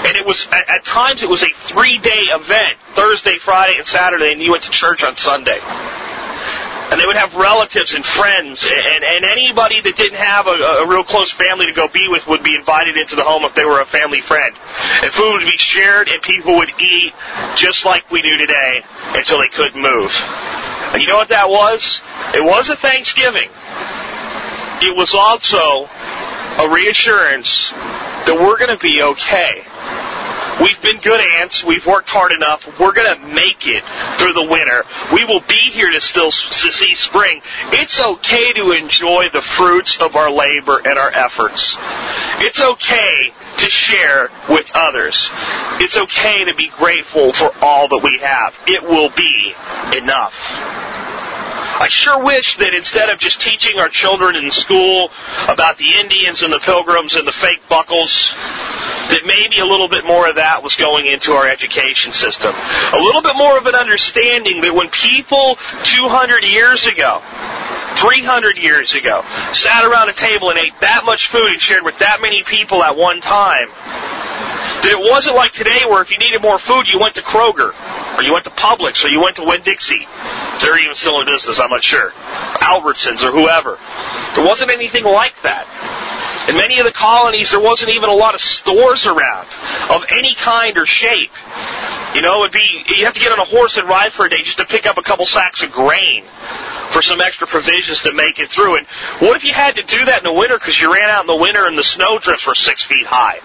And 0.05 0.15
it 0.15 0.25
was, 0.25 0.47
at, 0.51 0.69
at 0.69 0.85
times, 0.85 1.21
it 1.21 1.29
was 1.29 1.43
a 1.43 1.49
three 1.49 1.97
day 1.97 2.31
event 2.31 2.77
Thursday, 2.93 3.35
Friday, 3.35 3.77
and 3.77 3.85
Saturday, 3.85 4.31
and 4.33 4.41
you 4.41 4.51
went 4.51 4.63
to 4.63 4.71
church 4.71 5.03
on 5.03 5.15
Sunday 5.15 5.59
and 6.91 6.99
they 6.99 7.05
would 7.05 7.17
have 7.17 7.35
relatives 7.35 7.93
and 7.93 8.03
friends, 8.03 8.65
and, 8.65 9.03
and 9.03 9.25
anybody 9.25 9.79
that 9.81 9.95
didn't 9.95 10.17
have 10.17 10.47
a, 10.47 10.81
a 10.81 10.87
real 10.87 11.03
close 11.03 11.31
family 11.31 11.67
to 11.67 11.73
go 11.73 11.87
be 11.87 12.07
with 12.09 12.25
would 12.25 12.41
be 12.41 12.55
invited 12.55 12.97
into 12.97 13.15
the 13.15 13.23
home 13.23 13.43
if 13.45 13.53
they 13.53 13.65
were 13.65 13.79
a 13.79 13.85
family 13.85 14.21
friend. 14.21 14.55
And 15.03 15.11
food 15.13 15.33
would 15.33 15.45
be 15.45 15.57
shared, 15.57 16.09
and 16.09 16.21
people 16.21 16.57
would 16.57 16.69
eat 16.81 17.13
just 17.57 17.85
like 17.85 18.09
we 18.09 18.21
do 18.21 18.37
today 18.37 18.81
until 19.13 19.37
they 19.39 19.49
couldn't 19.49 19.79
move. 19.79 20.09
And 20.93 21.01
you 21.01 21.07
know 21.07 21.17
what 21.17 21.29
that 21.29 21.49
was? 21.49 22.01
It 22.33 22.43
was 22.43 22.69
a 22.69 22.75
Thanksgiving. 22.75 23.49
It 24.81 24.95
was 24.97 25.13
also 25.13 25.85
a 26.57 26.73
reassurance 26.73 27.69
that 28.25 28.33
we're 28.33 28.57
going 28.57 28.73
to 28.73 28.81
be 28.81 29.01
okay. 29.13 29.61
We've 30.61 30.81
been 30.81 30.99
good 30.99 31.21
ants. 31.39 31.63
We've 31.63 31.85
worked 31.85 32.09
hard 32.09 32.31
enough. 32.31 32.79
We're 32.79 32.93
going 32.93 33.15
to 33.15 33.27
make 33.27 33.65
it 33.65 33.83
through 34.19 34.33
the 34.33 34.47
winter. 34.49 34.83
We 35.13 35.23
will 35.25 35.41
be 35.41 35.71
here 35.71 35.89
to 35.89 36.01
still 36.01 36.31
to 36.31 36.71
see 36.71 36.95
spring. 36.95 37.41
It's 37.71 38.01
okay 38.01 38.53
to 38.53 38.71
enjoy 38.71 39.29
the 39.31 39.41
fruits 39.41 39.99
of 40.01 40.15
our 40.15 40.31
labor 40.31 40.81
and 40.83 40.99
our 40.99 41.11
efforts. 41.11 41.75
It's 42.39 42.61
okay 42.61 43.33
to 43.57 43.69
share 43.69 44.29
with 44.49 44.71
others. 44.73 45.29
It's 45.79 45.97
okay 45.97 46.45
to 46.45 46.55
be 46.55 46.69
grateful 46.69 47.33
for 47.33 47.51
all 47.61 47.87
that 47.87 48.01
we 48.03 48.19
have. 48.19 48.57
It 48.67 48.83
will 48.83 49.09
be 49.09 49.53
enough. 49.97 50.39
I 51.79 51.87
sure 51.87 52.23
wish 52.23 52.57
that 52.57 52.73
instead 52.73 53.09
of 53.09 53.19
just 53.19 53.39
teaching 53.39 53.79
our 53.79 53.87
children 53.87 54.35
in 54.35 54.51
school 54.51 55.11
about 55.47 55.77
the 55.77 55.87
Indians 56.01 56.43
and 56.43 56.51
the 56.51 56.59
Pilgrims 56.59 57.15
and 57.15 57.25
the 57.25 57.31
fake 57.31 57.61
buckles, 57.69 58.35
that 59.09 59.25
maybe 59.25 59.59
a 59.59 59.65
little 59.65 59.89
bit 59.89 60.05
more 60.05 60.29
of 60.29 60.35
that 60.35 60.63
was 60.63 60.75
going 60.75 61.05
into 61.05 61.31
our 61.33 61.47
education 61.47 62.11
system. 62.13 62.53
A 62.53 63.01
little 63.01 63.21
bit 63.21 63.35
more 63.35 63.57
of 63.57 63.65
an 63.65 63.75
understanding 63.75 64.61
that 64.61 64.73
when 64.73 64.89
people 64.89 65.57
200 65.83 66.43
years 66.43 66.85
ago 66.85 67.21
300 67.97 68.57
years 68.57 68.93
ago, 68.93 69.23
sat 69.53 69.83
around 69.83 70.09
a 70.09 70.13
table 70.13 70.49
and 70.49 70.59
ate 70.59 70.73
that 70.81 71.03
much 71.05 71.27
food 71.27 71.47
and 71.47 71.59
shared 71.59 71.83
with 71.83 71.97
that 71.99 72.19
many 72.21 72.43
people 72.43 72.83
at 72.83 72.95
one 72.95 73.19
time, 73.19 73.67
that 74.79 74.91
it 74.95 75.11
wasn't 75.11 75.35
like 75.35 75.51
today 75.51 75.83
where 75.89 76.01
if 76.01 76.11
you 76.11 76.17
needed 76.17 76.41
more 76.41 76.59
food, 76.59 76.85
you 76.87 76.99
went 76.99 77.15
to 77.15 77.21
Kroger, 77.21 77.73
or 78.17 78.23
you 78.23 78.31
went 78.31 78.45
to 78.45 78.51
Publix, 78.51 79.03
or 79.03 79.09
you 79.09 79.19
went 79.19 79.35
to 79.37 79.43
Winn-Dixie. 79.43 80.07
They're 80.61 80.79
even 80.79 80.95
still 80.95 81.19
in 81.21 81.27
business, 81.27 81.59
I'm 81.59 81.69
not 81.69 81.83
sure. 81.83 82.11
Albertsons 82.61 83.21
or 83.23 83.31
whoever. 83.31 83.77
There 84.35 84.45
wasn't 84.45 84.71
anything 84.71 85.03
like 85.03 85.35
that. 85.43 85.67
In 86.49 86.55
many 86.55 86.79
of 86.79 86.85
the 86.85 86.91
colonies, 86.91 87.51
there 87.51 87.59
wasn't 87.59 87.91
even 87.91 88.09
a 88.09 88.13
lot 88.13 88.33
of 88.33 88.41
stores 88.41 89.05
around 89.05 89.47
of 89.91 90.01
any 90.09 90.33
kind 90.33 90.75
or 90.79 90.87
shape. 90.87 91.31
You 92.15 92.23
know, 92.23 92.41
it'd 92.41 92.53
be 92.53 92.85
you 92.97 93.05
have 93.05 93.13
to 93.13 93.19
get 93.19 93.31
on 93.31 93.37
a 93.37 93.45
horse 93.45 93.77
and 93.77 93.87
ride 93.87 94.11
for 94.13 94.25
a 94.25 94.29
day 94.29 94.41
just 94.41 94.57
to 94.57 94.65
pick 94.65 94.87
up 94.87 94.97
a 94.97 95.03
couple 95.03 95.27
sacks 95.27 95.61
of 95.61 95.71
grain 95.71 96.23
for 96.91 97.01
some 97.03 97.21
extra 97.21 97.45
provisions 97.45 98.01
to 98.01 98.13
make 98.13 98.39
it 98.39 98.49
through. 98.49 98.77
And 98.77 98.87
what 99.19 99.37
if 99.37 99.43
you 99.43 99.53
had 99.53 99.75
to 99.75 99.83
do 99.83 100.05
that 100.05 100.17
in 100.19 100.23
the 100.23 100.33
winter 100.33 100.57
because 100.57 100.79
you 100.79 100.91
ran 100.91 101.09
out 101.09 101.21
in 101.21 101.27
the 101.27 101.37
winter 101.37 101.67
and 101.67 101.77
the 101.77 101.83
snow 101.83 102.17
drifts 102.19 102.47
were 102.47 102.55
six 102.55 102.83
feet 102.83 103.05
high? 103.05 103.39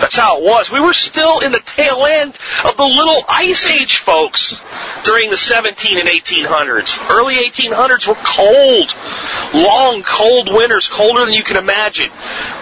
That's 0.00 0.16
how 0.16 0.38
it 0.38 0.44
was. 0.44 0.70
We 0.70 0.80
were 0.80 0.92
still 0.92 1.40
in 1.40 1.52
the 1.52 1.60
tail 1.60 2.04
end 2.04 2.36
of 2.64 2.76
the 2.76 2.84
little 2.84 3.24
ice 3.28 3.66
age, 3.66 3.98
folks, 3.98 4.60
during 5.04 5.30
the 5.30 5.36
17 5.36 5.98
and 5.98 6.08
1800s. 6.08 6.98
Early 7.08 7.36
1800s 7.36 8.06
were 8.06 8.20
cold. 8.20 8.90
Long, 9.54 10.02
cold 10.02 10.48
winters, 10.52 10.88
colder 10.88 11.24
than 11.24 11.34
you 11.34 11.44
can 11.44 11.56
imagine. 11.56 12.10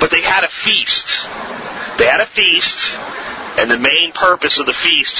But 0.00 0.11
they 0.11 0.22
had 0.22 0.44
a 0.44 0.48
feast. 0.48 1.20
They 1.98 2.07
had 2.07 2.20
a 2.20 2.26
feast 2.26 2.96
and 3.59 3.70
the 3.70 3.79
main 3.79 4.12
purpose 4.12 4.59
of 4.59 4.66
the 4.66 4.72
feast, 4.72 5.16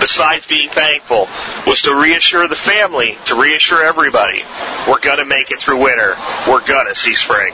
besides 0.00 0.46
being 0.46 0.68
thankful, 0.68 1.28
was 1.66 1.82
to 1.82 1.94
reassure 1.94 2.48
the 2.48 2.56
family, 2.56 3.16
to 3.26 3.40
reassure 3.40 3.84
everybody, 3.84 4.42
we're 4.88 5.00
gonna 5.00 5.24
make 5.24 5.50
it 5.50 5.60
through 5.60 5.82
winter. 5.82 6.16
We're 6.48 6.66
gonna 6.66 6.94
see 6.94 7.14
spring. 7.14 7.52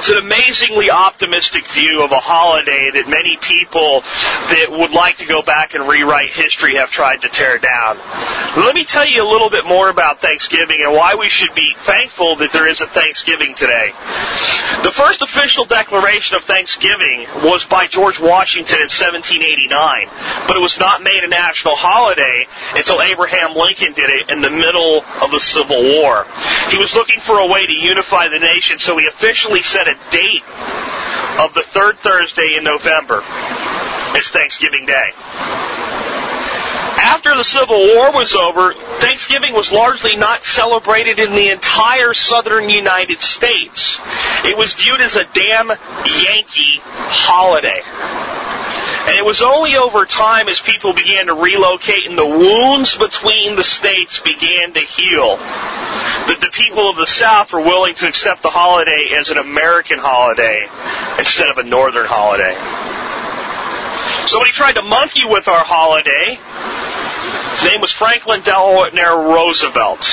It's 0.00 0.08
an 0.08 0.24
amazingly 0.24 0.88
optimistic 0.90 1.68
view 1.76 2.00
of 2.00 2.10
a 2.10 2.24
holiday 2.24 2.88
that 2.96 3.04
many 3.04 3.36
people 3.36 4.00
that 4.48 4.72
would 4.72 4.96
like 4.96 5.20
to 5.20 5.28
go 5.28 5.44
back 5.44 5.76
and 5.76 5.84
rewrite 5.84 6.32
history 6.32 6.80
have 6.80 6.88
tried 6.88 7.20
to 7.20 7.28
tear 7.28 7.60
down. 7.60 8.00
Let 8.56 8.72
me 8.72 8.88
tell 8.88 9.04
you 9.04 9.20
a 9.20 9.28
little 9.28 9.52
bit 9.52 9.68
more 9.68 9.92
about 9.92 10.24
Thanksgiving 10.24 10.80
and 10.80 10.96
why 10.96 11.20
we 11.20 11.28
should 11.28 11.52
be 11.52 11.76
thankful 11.84 12.40
that 12.40 12.48
there 12.48 12.64
is 12.64 12.80
a 12.80 12.88
Thanksgiving 12.88 13.52
today. 13.52 13.92
The 14.80 14.88
first 14.88 15.20
official 15.20 15.68
declaration 15.68 16.40
of 16.40 16.48
Thanksgiving 16.48 17.28
was 17.44 17.68
by 17.68 17.84
George 17.84 18.16
Washington 18.16 18.80
in 18.80 18.88
1789, 18.88 20.48
but 20.48 20.56
it 20.56 20.64
was 20.64 20.80
not 20.80 21.04
made 21.04 21.20
a 21.24 21.28
national 21.28 21.76
holiday 21.76 22.48
until 22.72 23.04
Abraham 23.04 23.52
Lincoln 23.52 23.92
did 23.92 24.08
it 24.08 24.32
in 24.32 24.40
the 24.40 24.48
middle 24.48 25.04
of 25.20 25.28
the 25.28 25.44
Civil 25.44 25.84
War. 26.00 26.24
He 26.72 26.80
was 26.80 26.96
looking 26.96 27.20
for 27.20 27.36
a 27.36 27.52
way 27.52 27.68
to 27.68 27.76
unify 27.84 28.32
the 28.32 28.40
nation, 28.40 28.80
so 28.80 28.96
he 28.96 29.04
officially 29.04 29.60
set 29.60 29.89
a 29.90 30.10
date 30.10 30.46
of 31.42 31.54
the 31.54 31.62
third 31.62 31.98
Thursday 31.98 32.54
in 32.56 32.64
November 32.64 33.22
as 34.14 34.28
Thanksgiving 34.30 34.86
Day. 34.86 35.10
After 37.00 37.34
the 37.34 37.44
Civil 37.44 37.76
War 37.96 38.12
was 38.12 38.34
over, 38.34 38.74
Thanksgiving 39.00 39.52
was 39.52 39.72
largely 39.72 40.16
not 40.16 40.44
celebrated 40.44 41.18
in 41.18 41.32
the 41.32 41.48
entire 41.48 42.14
southern 42.14 42.68
United 42.68 43.20
States. 43.20 43.98
It 44.44 44.56
was 44.56 44.74
viewed 44.74 45.00
as 45.00 45.16
a 45.16 45.24
damn 45.24 45.68
Yankee 45.68 46.80
holiday. 46.84 47.82
And 49.10 49.18
it 49.18 49.24
was 49.24 49.42
only 49.42 49.76
over 49.76 50.04
time 50.04 50.48
as 50.48 50.60
people 50.60 50.92
began 50.92 51.26
to 51.26 51.34
relocate 51.34 52.06
and 52.06 52.18
the 52.18 52.26
wounds 52.26 52.96
between 52.96 53.56
the 53.56 53.64
states 53.64 54.20
began 54.24 54.72
to 54.74 54.80
heal 54.80 55.36
that 56.28 56.40
the 56.40 56.50
people 56.52 56.90
of 56.90 56.96
the 56.96 57.06
South 57.06 57.52
were 57.52 57.60
willing 57.60 57.94
to 57.96 58.08
accept 58.08 58.42
the 58.42 58.50
holiday 58.50 59.16
as 59.16 59.30
an 59.30 59.38
American 59.38 59.98
holiday 59.98 60.66
instead 61.18 61.48
of 61.50 61.58
a 61.58 61.64
Northern 61.64 62.06
holiday. 62.06 62.56
Somebody 64.26 64.52
tried 64.52 64.74
to 64.74 64.82
monkey 64.82 65.24
with 65.24 65.48
our 65.48 65.64
holiday. 65.64 66.38
His 67.50 67.64
name 67.64 67.80
was 67.80 67.90
Franklin 67.90 68.42
Delano 68.42 69.32
Roosevelt. 69.32 70.06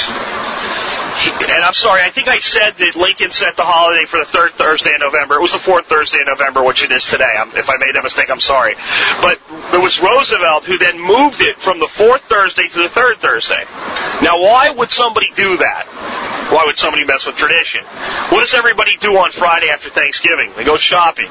And 1.18 1.64
I'm 1.64 1.74
sorry, 1.74 2.02
I 2.02 2.10
think 2.10 2.28
I 2.28 2.40
said 2.40 2.78
that 2.78 2.96
Lincoln 2.96 3.32
set 3.32 3.56
the 3.56 3.66
holiday 3.66 4.06
for 4.06 4.20
the 4.20 4.26
third 4.26 4.54
Thursday 4.54 4.94
in 4.94 5.02
November. 5.02 5.36
It 5.36 5.42
was 5.42 5.52
the 5.52 5.60
fourth 5.60 5.88
Thursday 5.88 6.20
in 6.20 6.26
November, 6.28 6.64
which 6.64 6.84
it 6.84 6.92
is 6.92 7.04
today. 7.04 7.34
I'm, 7.38 7.50
if 7.58 7.70
I 7.70 7.78
made 7.78 7.96
that 7.96 8.04
mistake, 8.04 8.30
I'm 8.30 8.40
sorry. 8.40 8.76
But 9.22 9.42
it 9.74 9.82
was 9.82 9.98
Roosevelt 9.98 10.66
who 10.66 10.78
then 10.78 11.02
moved 11.02 11.42
it 11.42 11.58
from 11.58 11.80
the 11.80 11.88
fourth 11.88 12.22
Thursday 12.30 12.68
to 12.70 12.80
the 12.86 12.90
third 12.90 13.18
Thursday. 13.18 13.66
Now, 14.22 14.42
why 14.42 14.70
would 14.70 14.92
somebody 14.92 15.34
do 15.36 15.58
that? 15.58 15.90
Why 16.50 16.64
would 16.66 16.78
somebody 16.78 17.04
mess 17.04 17.26
with 17.28 17.36
tradition? 17.36 17.84
What 18.32 18.40
does 18.40 18.54
everybody 18.56 18.96
do 18.98 19.18
on 19.20 19.32
Friday 19.32 19.68
after 19.68 19.90
Thanksgiving? 19.90 20.54
They 20.56 20.64
go 20.64 20.78
shopping. 20.78 21.28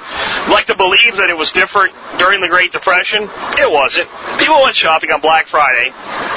Like 0.52 0.68
to 0.68 0.76
believe 0.76 1.16
that 1.16 1.32
it 1.32 1.36
was 1.36 1.50
different 1.52 1.96
during 2.20 2.44
the 2.44 2.52
Great 2.52 2.72
Depression? 2.72 3.24
It 3.56 3.70
wasn't. 3.70 4.12
People 4.36 4.60
went 4.60 4.76
shopping 4.76 5.10
on 5.10 5.24
Black 5.24 5.48
Friday 5.48 5.88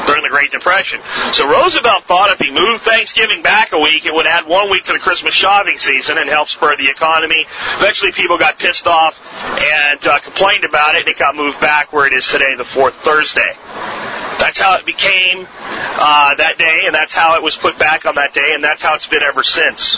during 0.08 0.24
the 0.24 0.32
Great 0.32 0.52
Depression. 0.56 1.04
So 1.36 1.44
Roosevelt 1.52 2.08
thought 2.08 2.32
if 2.32 2.40
he 2.40 2.56
moved 2.56 2.88
Thanksgiving 2.88 3.44
back 3.44 3.76
a 3.76 3.80
week, 3.80 4.06
it 4.08 4.14
would 4.16 4.28
add 4.28 4.48
one 4.48 4.72
week 4.72 4.88
to 4.88 4.94
the 4.94 5.04
Christmas 5.04 5.36
shopping 5.36 5.78
season 5.78 6.18
and 6.18 6.30
help 6.30 6.48
spur 6.48 6.76
the 6.80 6.88
economy. 6.88 7.44
Eventually 7.84 8.16
people 8.16 8.38
got 8.40 8.60
pissed 8.60 8.88
off 8.88 9.20
and 9.20 10.00
uh, 10.08 10.20
complained 10.24 10.64
about 10.64 10.96
it 10.96 11.04
and 11.04 11.10
it 11.10 11.20
got 11.20 11.36
moved 11.36 11.60
back 11.60 11.92
where 11.92 12.08
it 12.08 12.14
is 12.14 12.24
today, 12.26 12.56
the 12.56 12.64
fourth 12.64 12.96
Thursday. 13.04 13.52
That's 14.40 14.58
how 14.58 14.80
it 14.80 14.86
became 14.86 15.48
uh, 16.00 16.36
that 16.36 16.58
day, 16.58 16.84
and 16.86 16.96
that's 16.96 17.14
how 17.14 17.36
it 17.36 17.44
was 17.44 17.56
put 17.58 17.78
back 17.78 18.06
on 18.06 18.16
that 18.16 18.34
day, 18.34 18.54
and 18.56 18.64
that's 18.64 18.82
how 18.82 18.96
it's 18.96 19.08
been 19.08 19.24
ever 19.24 19.44
since. 19.44 19.98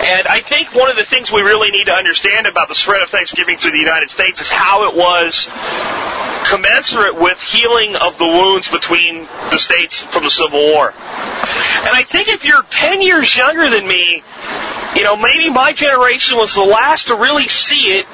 And 0.00 0.26
I 0.26 0.40
think 0.40 0.74
one 0.74 0.90
of 0.90 0.96
the 0.96 1.04
things 1.04 1.30
we 1.30 1.42
really 1.42 1.70
need 1.70 1.86
to 1.86 1.92
understand 1.92 2.46
about 2.46 2.68
the 2.68 2.74
spread 2.74 3.02
of 3.02 3.10
Thanksgiving 3.10 3.58
through 3.58 3.72
the 3.72 3.84
United 3.84 4.10
States 4.10 4.40
is 4.40 4.48
how 4.50 4.88
it 4.90 4.96
was 4.96 5.46
commensurate 6.50 7.14
with 7.14 7.40
healing 7.40 7.94
of 7.94 8.18
the 8.18 8.26
wounds 8.26 8.68
between 8.68 9.24
the 9.50 9.58
states 9.58 10.00
from 10.00 10.24
the 10.24 10.30
Civil 10.30 10.58
War. 10.58 10.90
And 10.90 11.92
I 11.94 12.02
think 12.02 12.28
if 12.28 12.44
you're 12.44 12.62
10 12.62 13.02
years 13.02 13.36
younger 13.36 13.68
than 13.68 13.86
me, 13.86 14.22
you 14.96 15.04
know, 15.04 15.16
maybe 15.16 15.50
my 15.50 15.72
generation 15.72 16.36
was 16.36 16.54
the 16.54 16.64
last 16.64 17.06
to 17.08 17.14
really 17.14 17.46
see 17.46 17.98
it 17.98 18.06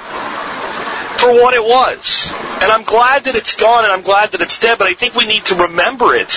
for 1.18 1.32
what 1.32 1.54
it 1.54 1.64
was. 1.64 2.30
And 2.62 2.70
I'm 2.70 2.84
glad 2.84 3.24
that 3.24 3.36
it's 3.36 3.54
gone 3.54 3.84
and 3.84 3.92
I'm 3.92 4.02
glad 4.02 4.32
that 4.32 4.42
it's 4.42 4.58
dead, 4.58 4.78
but 4.78 4.86
I 4.86 4.94
think 4.94 5.14
we 5.14 5.26
need 5.26 5.44
to 5.46 5.54
remember 5.54 6.14
it 6.14 6.32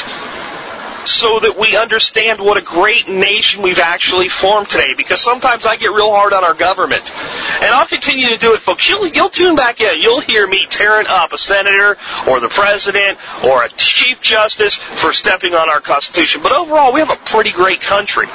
so 1.05 1.39
that 1.39 1.57
we 1.57 1.75
understand 1.75 2.39
what 2.39 2.57
a 2.57 2.61
great 2.61 3.07
nation 3.07 3.63
we've 3.63 3.79
actually 3.79 4.29
formed 4.29 4.67
today. 4.69 4.93
Because 4.95 5.21
sometimes 5.23 5.65
I 5.65 5.75
get 5.77 5.91
real 5.91 6.11
hard 6.11 6.33
on 6.33 6.43
our 6.43 6.53
government. 6.53 7.09
And 7.09 7.73
I'll 7.73 7.87
continue 7.87 8.29
to 8.29 8.37
do 8.37 8.53
it, 8.53 8.61
folks. 8.61 8.87
You'll, 8.87 9.07
you'll 9.07 9.29
tune 9.29 9.55
back 9.55 9.81
in. 9.81 10.01
You'll 10.01 10.21
hear 10.21 10.47
me 10.47 10.67
tearing 10.69 11.07
up 11.07 11.33
a 11.33 11.37
senator 11.37 11.97
or 12.27 12.39
the 12.39 12.49
president 12.49 13.17
or 13.45 13.63
a 13.63 13.69
chief 13.69 14.21
justice 14.21 14.75
for 14.75 15.13
stepping 15.13 15.53
on 15.53 15.69
our 15.69 15.81
Constitution. 15.81 16.41
But 16.43 16.51
overall, 16.51 16.93
we 16.93 16.99
have 16.99 17.11
a 17.11 17.19
pretty 17.25 17.51
great 17.51 17.81
country. 17.81 18.27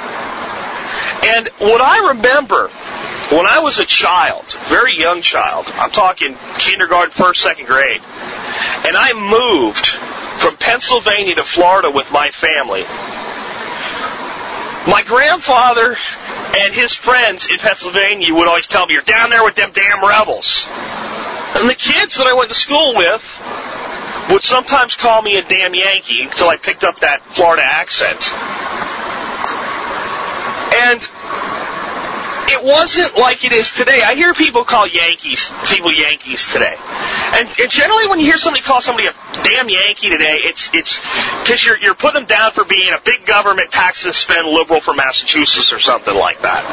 And 1.25 1.49
what 1.57 1.81
I 1.81 2.09
remember 2.13 2.69
when 3.31 3.45
I 3.45 3.59
was 3.59 3.79
a 3.79 3.85
child, 3.85 4.45
very 4.67 4.97
young 4.97 5.21
child, 5.21 5.65
I'm 5.67 5.91
talking 5.91 6.37
kindergarten, 6.57 7.11
first, 7.11 7.41
second 7.41 7.65
grade, 7.65 8.01
and 8.01 8.95
I 8.95 9.13
moved 9.13 9.87
from 10.41 10.57
Pennsylvania 10.57 11.35
to 11.35 11.43
Florida 11.43 11.89
with 11.89 12.11
my 12.11 12.29
family. 12.31 12.83
My 14.85 15.01
grandfather 15.01 15.97
and 16.57 16.73
his 16.73 16.93
friends 16.95 17.47
in 17.49 17.57
Pennsylvania 17.57 18.33
would 18.33 18.47
always 18.47 18.67
tell 18.67 18.85
me, 18.85 18.93
you're 18.93 19.03
down 19.03 19.31
there 19.31 19.43
with 19.43 19.55
them 19.55 19.71
damn 19.73 20.05
rebels. 20.05 20.67
And 21.55 21.67
the 21.67 21.73
kids 21.75 22.17
that 22.17 22.27
I 22.27 22.33
went 22.33 22.49
to 22.49 22.55
school 22.55 22.93
with 22.95 23.23
would 24.29 24.43
sometimes 24.43 24.95
call 24.95 25.21
me 25.21 25.37
a 25.37 25.43
damn 25.43 25.73
Yankee 25.73 26.23
until 26.23 26.49
I 26.49 26.57
picked 26.57 26.83
up 26.83 26.99
that 26.99 27.25
Florida 27.25 27.63
accent. 27.63 28.21
And 30.75 31.01
it 32.47 32.63
wasn't 32.63 33.17
like 33.17 33.43
it 33.43 33.51
is 33.51 33.71
today. 33.71 34.01
I 34.03 34.15
hear 34.15 34.33
people 34.33 34.63
call 34.63 34.87
Yankees, 34.87 35.51
people 35.67 35.93
Yankees 35.93 36.51
today. 36.51 36.75
And, 36.77 37.49
and 37.59 37.69
generally 37.69 38.07
when 38.07 38.19
you 38.19 38.25
hear 38.25 38.37
somebody 38.37 38.63
call 38.63 38.81
somebody 38.81 39.07
a 39.07 39.13
damn 39.43 39.69
Yankee 39.69 40.09
today, 40.09 40.39
it's, 40.45 40.69
it's, 40.73 40.99
cause 41.47 41.63
you're, 41.65 41.77
you're 41.79 41.95
putting 41.95 42.21
them 42.21 42.29
down 42.29 42.51
for 42.51 42.63
being 42.63 42.93
a 42.93 43.01
big 43.03 43.25
government 43.25 43.71
tax 43.71 44.05
and 44.05 44.13
spend 44.13 44.47
liberal 44.47 44.79
from 44.79 44.97
Massachusetts 44.97 45.71
or 45.73 45.79
something 45.79 46.15
like 46.15 46.41
that. 46.41 46.63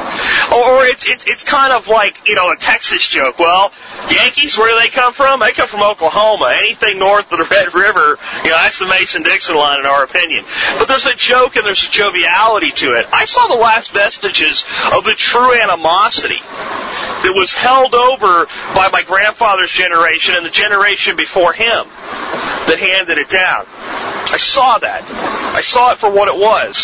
Or, 0.52 0.82
or 0.82 0.85
it's, 0.85 1.06
it's, 1.06 1.24
it's 1.26 1.44
kind 1.44 1.72
of 1.72 1.88
like, 1.88 2.28
you 2.28 2.35
know, 2.35 2.52
a 2.52 2.56
Texas 2.56 3.06
joke. 3.08 3.38
Well, 3.38 3.72
Yankees, 4.11 4.56
where 4.58 4.70
do 4.70 4.78
they 4.80 4.92
come 4.92 5.12
from? 5.12 5.40
They 5.40 5.52
come 5.52 5.68
from 5.68 5.82
Oklahoma. 5.82 6.52
Anything 6.58 6.98
north 6.98 7.30
of 7.32 7.38
the 7.38 7.48
Red 7.50 7.74
River, 7.74 8.18
you 8.44 8.50
know, 8.50 8.58
that's 8.61 8.78
the 8.78 8.87
Mason-Dixon 8.87 9.56
line 9.56 9.80
in 9.80 9.87
our 9.87 10.04
opinion. 10.04 10.44
But 10.78 10.88
there's 10.88 11.06
a 11.06 11.14
joke 11.14 11.56
and 11.56 11.66
there's 11.66 11.85
a 11.85 11.90
joviality 11.90 12.70
to 12.70 12.98
it. 12.98 13.06
I 13.12 13.24
saw 13.24 13.48
the 13.48 13.61
last 13.61 13.92
vestiges 13.92 14.64
of 14.92 15.04
the 15.04 15.14
true 15.16 15.52
animosity 15.62 16.40
that 17.22 17.33
was 17.35 17.53
held 17.53 17.94
over 17.94 18.46
by 18.75 18.90
my 18.92 19.03
grandfather's 19.03 19.70
generation 19.70 20.35
and 20.35 20.44
the 20.44 20.51
generation 20.51 21.16
before 21.16 21.53
him 21.53 21.87
that 22.66 22.79
handed 22.79 23.18
it 23.18 23.31
down. 23.31 23.66
I 24.33 24.38
saw 24.38 24.79
that. 24.79 25.07
I 25.55 25.61
saw 25.61 25.92
it 25.92 25.98
for 25.98 26.11
what 26.11 26.29
it 26.29 26.35
was. 26.35 26.75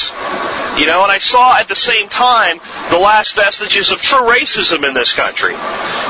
You 0.79 0.87
know, 0.87 1.03
and 1.03 1.11
I 1.11 1.19
saw 1.19 1.59
at 1.59 1.67
the 1.67 1.75
same 1.75 2.09
time 2.09 2.61
the 2.91 3.03
last 3.03 3.35
vestiges 3.35 3.91
of 3.91 3.99
true 3.99 4.31
racism 4.31 4.87
in 4.87 4.95
this 4.95 5.11
country, 5.11 5.55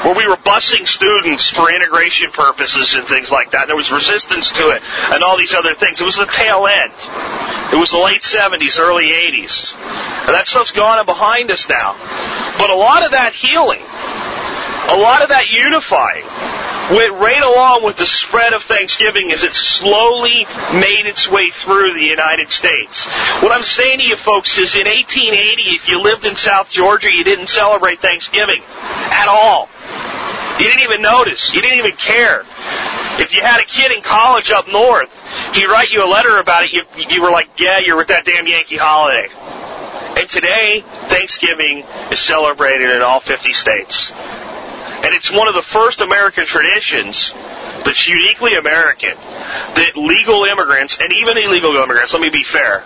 where 0.05 0.13
we 0.13 0.29
were 0.29 0.37
busing 0.37 0.85
students 0.85 1.49
for 1.49 1.73
integration 1.73 2.31
purposes 2.33 2.93
and 2.95 3.09
things 3.09 3.31
like 3.31 3.53
that. 3.53 3.67
There 3.67 3.77
was 3.77 3.91
resistance 3.91 4.51
to 4.61 4.77
it 4.77 4.83
and 5.15 5.25
all 5.25 5.39
these 5.39 5.55
other 5.55 5.73
things. 5.75 6.01
It 6.01 6.05
was 6.05 6.21
the 6.21 6.29
tail 6.29 6.69
end. 6.69 6.93
It 7.73 7.81
was 7.81 7.93
the 7.93 8.03
late 8.03 8.21
70s, 8.21 8.77
early 8.79 9.09
80s. 9.09 9.73
And 10.29 10.37
that 10.37 10.45
stuff's 10.47 10.73
gone 10.73 10.99
and 10.99 11.07
behind 11.07 11.51
us 11.51 11.65
now. 11.69 11.97
But 12.59 12.71
a 12.71 12.77
lot 12.77 13.05
of 13.05 13.13
that 13.13 13.33
healing, 13.35 13.83
a 13.83 14.99
lot 14.99 15.23
of 15.23 15.31
that 15.31 15.47
unifying, 15.49 16.27
went 16.91 17.13
right 17.21 17.43
along 17.43 17.85
with 17.85 17.97
the 17.97 18.07
spread 18.07 18.55
of 18.55 18.63
Thanksgiving 18.63 19.31
as 19.33 19.43
it 19.43 19.53
slowly 19.53 20.47
made 20.73 21.05
its 21.07 21.29
way 21.29 21.51
through 21.51 21.95
the 21.95 22.05
United 22.05 22.51
States. 22.51 23.05
What 23.41 23.53
I'm 23.53 23.63
saying 23.63 24.01
to 24.01 24.07
you 24.07 24.17
folks 24.17 24.57
is 24.59 24.75
in 24.75 24.87
1880, 24.87 25.63
if 25.77 25.89
you 25.89 26.03
lived 26.03 26.25
in 26.25 26.35
South 26.35 26.71
Georgia, 26.71 27.09
you 27.13 27.25
didn't 27.25 27.49
celebrate 27.49 28.01
Thanksgiving 28.01 28.63
at 28.65 29.29
all. 29.29 29.69
You 30.59 30.65
didn't 30.65 30.83
even 30.83 31.03
notice. 31.03 31.51
You 31.53 31.61
didn't 31.61 31.79
even 31.79 31.97
care. 31.97 32.43
If 33.21 33.33
you 33.35 33.43
had 33.43 33.61
a 33.61 33.65
kid 33.65 33.93
in 33.93 34.03
college 34.03 34.51
up 34.51 34.67
north, 34.67 35.13
he'd 35.55 35.67
write 35.67 35.91
you 35.91 36.05
a 36.05 36.11
letter 36.11 36.39
about 36.39 36.65
it. 36.65 36.73
You, 36.73 36.83
you 37.09 37.23
were 37.23 37.31
like, 37.31 37.49
yeah, 37.59 37.79
you're 37.79 37.97
with 37.97 38.09
that 38.09 38.25
damn 38.25 38.47
Yankee 38.47 38.77
holiday. 38.77 39.29
Today, 40.29 40.85
Thanksgiving 41.09 41.85
is 42.13 42.27
celebrated 42.27 42.91
in 42.91 43.01
all 43.01 43.21
50 43.21 43.55
states. 43.55 44.11
And 44.13 45.15
it's 45.15 45.33
one 45.33 45.49
of 45.49 45.55
the 45.55 45.63
first 45.63 46.01
American 46.01 46.45
traditions 46.45 47.33
that's 47.85 48.07
uniquely 48.07 48.55
American 48.57 49.17
that 49.17 49.93
legal 49.97 50.45
immigrants 50.45 50.99
and 51.01 51.13
even 51.13 51.39
illegal 51.39 51.75
immigrants, 51.77 52.13
let 52.13 52.21
me 52.21 52.29
be 52.29 52.45
fair, 52.45 52.85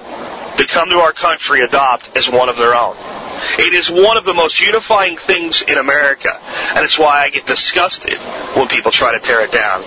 that 0.57 0.69
come 0.71 0.91
to 0.91 0.97
our 0.97 1.13
country 1.13 1.63
adopt 1.63 2.17
as 2.17 2.31
one 2.31 2.49
of 2.49 2.57
their 2.57 2.75
own. 2.75 2.95
It 3.59 3.75
is 3.75 3.91
one 3.91 4.17
of 4.17 4.25
the 4.25 4.35
most 4.35 4.61
unifying 4.61 5.17
things 5.17 5.63
in 5.67 5.79
America, 5.79 6.39
and 6.77 6.85
it's 6.85 6.99
why 6.99 7.25
I 7.25 7.31
get 7.31 7.47
disgusted 7.47 8.19
when 8.55 8.69
people 8.69 8.93
try 8.93 9.19
to 9.19 9.21
tear 9.21 9.43
it 9.43 9.51
down. 9.51 9.83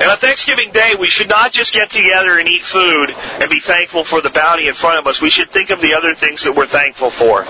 And 0.00 0.10
on 0.10 0.18
Thanksgiving 0.18 0.70
Day, 0.70 0.94
we 0.98 1.08
should 1.08 1.28
not 1.28 1.50
just 1.50 1.72
get 1.72 1.90
together 1.90 2.38
and 2.38 2.48
eat 2.48 2.62
food 2.62 3.10
and 3.10 3.50
be 3.50 3.58
thankful 3.58 4.04
for 4.04 4.20
the 4.20 4.30
bounty 4.30 4.68
in 4.68 4.74
front 4.74 5.00
of 5.00 5.06
us. 5.08 5.20
We 5.20 5.30
should 5.30 5.50
think 5.50 5.70
of 5.70 5.80
the 5.80 5.94
other 5.94 6.14
things 6.14 6.44
that 6.44 6.54
we're 6.54 6.68
thankful 6.68 7.10
for. 7.10 7.44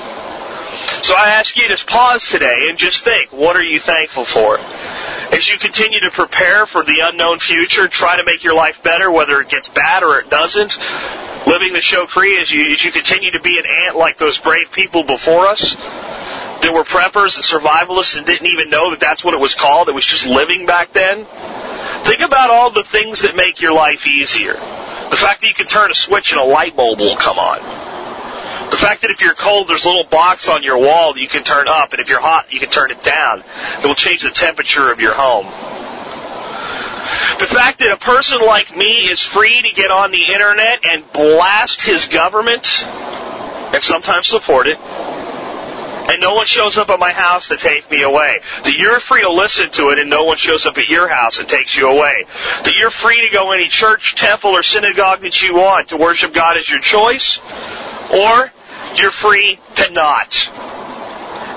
So 1.03 1.15
I 1.15 1.37
ask 1.37 1.57
you 1.57 1.69
to 1.69 1.85
pause 1.85 2.27
today 2.27 2.69
and 2.71 2.79
just 2.79 3.05
think, 3.05 3.33
what 3.33 3.55
are 3.57 3.63
you 3.63 3.79
thankful 3.79 4.25
for? 4.25 4.59
As 4.59 5.47
you 5.47 5.59
continue 5.59 6.01
to 6.01 6.11
prepare 6.11 6.65
for 6.65 6.83
the 6.83 7.01
unknown 7.05 7.39
future, 7.39 7.87
try 7.87 8.17
to 8.17 8.25
make 8.25 8.43
your 8.43 8.55
life 8.55 8.83
better, 8.83 9.11
whether 9.11 9.41
it 9.41 9.51
gets 9.51 9.69
bad 9.69 10.03
or 10.03 10.19
it 10.19 10.31
doesn't. 10.31 10.73
Living 11.47 11.75
the 11.75 11.83
show 11.83 12.07
Cree 12.07 12.41
as 12.41 12.51
you, 12.51 12.73
as 12.73 12.83
you 12.83 12.91
continue 12.93 13.31
to 13.33 13.41
be 13.41 13.59
an 13.59 13.67
ant 13.67 13.97
like 13.97 14.17
those 14.17 14.39
brave 14.39 14.73
people 14.73 15.05
before 15.05 15.47
us 15.47 15.77
there 16.61 16.73
were 16.73 16.85
preppers 16.85 17.37
and 17.37 17.45
survivalists 17.45 18.17
and 18.17 18.27
didn't 18.27 18.49
even 18.49 18.69
know 18.69 18.91
that 18.91 19.01
that's 19.01 19.23
what 19.23 19.35
it 19.35 19.41
was 19.41 19.55
called. 19.55 19.89
It 19.89 19.95
was 19.95 20.05
just 20.05 20.27
living 20.27 20.67
back 20.67 20.93
then. 20.93 21.25
Think 22.05 22.21
about 22.21 22.51
all 22.51 22.71
the 22.71 22.85
things 22.85 23.23
that 23.23 23.37
make 23.37 23.61
your 23.61 23.75
life 23.75 24.07
easier. 24.07 24.55
The 24.55 25.17
fact 25.17 25.41
that 25.41 25.47
you 25.47 25.55
can 25.55 25.67
turn 25.67 25.91
a 25.91 25.95
switch 25.95 26.33
and 26.33 26.41
a 26.41 26.45
light 26.45 26.77
bulb 26.77 26.99
will 26.99 27.17
come 27.17 27.39
on. 27.39 27.59
The 28.71 28.77
fact 28.77 29.03
that 29.03 29.11
if 29.11 29.21
you're 29.21 29.35
cold, 29.35 29.69
there's 29.69 29.85
a 29.85 29.89
little 29.89 30.05
box 30.05 30.49
on 30.49 30.63
your 30.63 30.79
wall 30.79 31.15
that 31.15 31.21
you 31.21 31.29
can 31.29 31.43
turn 31.43 31.67
up, 31.69 31.93
and 31.93 32.01
if 32.01 32.09
you're 32.09 32.21
hot, 32.21 32.53
you 32.53 32.61
can 32.61 32.71
turn 32.71 32.91
it 32.91 33.03
down. 33.03 33.43
It 33.83 33.87
will 33.87 33.95
change 33.95 34.23
the 34.23 34.31
temperature 34.31 34.93
of 34.93 35.01
your 35.01 35.15
home. 35.15 35.47
The 37.39 37.47
fact 37.47 37.79
that 37.79 37.93
a 37.93 37.97
person 37.97 38.41
like 38.45 38.77
me 38.77 39.09
is 39.09 39.23
free 39.23 39.63
to 39.63 39.75
get 39.75 39.91
on 39.91 40.11
the 40.11 40.33
internet 40.33 40.85
and 40.85 41.13
blast 41.13 41.81
his 41.81 42.07
government 42.09 42.69
and 43.73 43.83
sometimes 43.83 44.27
support 44.27 44.67
it 44.67 44.79
and 46.09 46.21
no 46.21 46.35
one 46.35 46.47
shows 46.47 46.77
up 46.79 46.89
at 46.89 46.99
my 46.99 47.13
house 47.13 47.49
to 47.49 47.57
take 47.57 47.91
me 47.91 48.03
away. 48.03 48.39
That 48.65 48.75
you're 48.77 49.01
free 49.01 49.23
to 49.23 49.31
listen 49.31 49.71
to 49.73 49.91
it 49.91 49.99
and 49.99 50.09
no 50.09 50.25
one 50.25 50.39
shows 50.39 50.67
up 50.67 50.79
at 50.79 50.89
your 50.89 51.09
house 51.09 51.39
and 51.39 51.49
takes 51.49 51.77
you 51.77 51.89
away. 51.89 52.25
That 52.65 52.75
you're 52.79 52.91
free 52.91 53.27
to 53.29 53.33
go 53.33 53.53
any 53.53 53.69
church, 53.69 54.15
temple, 54.17 54.51
or 54.51 54.63
synagogue 54.63 55.21
that 55.21 55.43
you 55.43 55.55
want 55.55 55.91
to 55.91 55.97
worship 55.97 56.33
God 56.33 56.57
as 56.57 56.69
your 56.69 56.81
choice, 56.81 57.39
or 58.13 58.51
you're 58.97 59.11
free 59.11 59.59
to 59.75 59.93
not. 59.93 60.31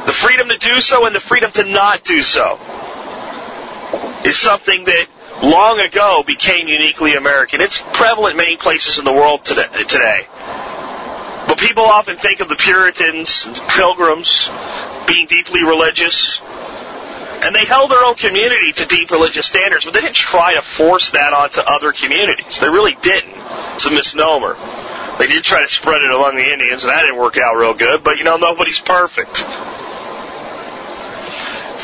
The 0.05 0.13
freedom 0.13 0.49
to 0.49 0.57
do 0.57 0.81
so 0.81 1.05
and 1.05 1.15
the 1.15 1.21
freedom 1.21 1.51
to 1.51 1.65
not 1.65 2.03
do 2.03 2.21
so 2.21 2.59
is 4.25 4.37
something 4.37 4.83
that 4.85 5.07
long 5.43 5.79
ago 5.79 6.23
became 6.25 6.67
uniquely 6.67 7.15
American. 7.15 7.61
It's 7.61 7.81
prevalent 7.93 8.33
in 8.33 8.37
many 8.37 8.57
places 8.57 8.99
in 8.99 9.05
the 9.05 9.13
world 9.13 9.45
today. 9.45 10.27
People 11.61 11.83
often 11.83 12.17
think 12.17 12.39
of 12.39 12.49
the 12.49 12.55
Puritans 12.55 13.29
and 13.45 13.55
pilgrims 13.69 14.49
being 15.05 15.27
deeply 15.27 15.61
religious. 15.61 16.41
And 17.43 17.55
they 17.55 17.65
held 17.65 17.91
their 17.91 18.03
own 18.03 18.15
community 18.15 18.73
to 18.73 18.85
deep 18.85 19.11
religious 19.11 19.45
standards, 19.45 19.85
but 19.85 19.93
they 19.93 20.01
didn't 20.01 20.15
try 20.15 20.55
to 20.55 20.61
force 20.63 21.11
that 21.11 21.33
onto 21.33 21.61
other 21.61 21.93
communities. 21.93 22.59
They 22.59 22.69
really 22.69 22.97
didn't. 23.01 23.35
It's 23.77 23.85
a 23.85 23.91
misnomer. 23.91 24.57
They 25.19 25.27
did 25.27 25.43
try 25.43 25.61
to 25.61 25.69
spread 25.69 26.01
it 26.01 26.11
among 26.11 26.35
the 26.35 26.51
Indians, 26.51 26.81
and 26.81 26.89
that 26.89 27.01
didn't 27.01 27.21
work 27.21 27.37
out 27.37 27.55
real 27.55 27.75
good, 27.75 28.03
but 28.03 28.17
you 28.17 28.23
know, 28.23 28.37
nobody's 28.37 28.79
perfect. 28.79 29.37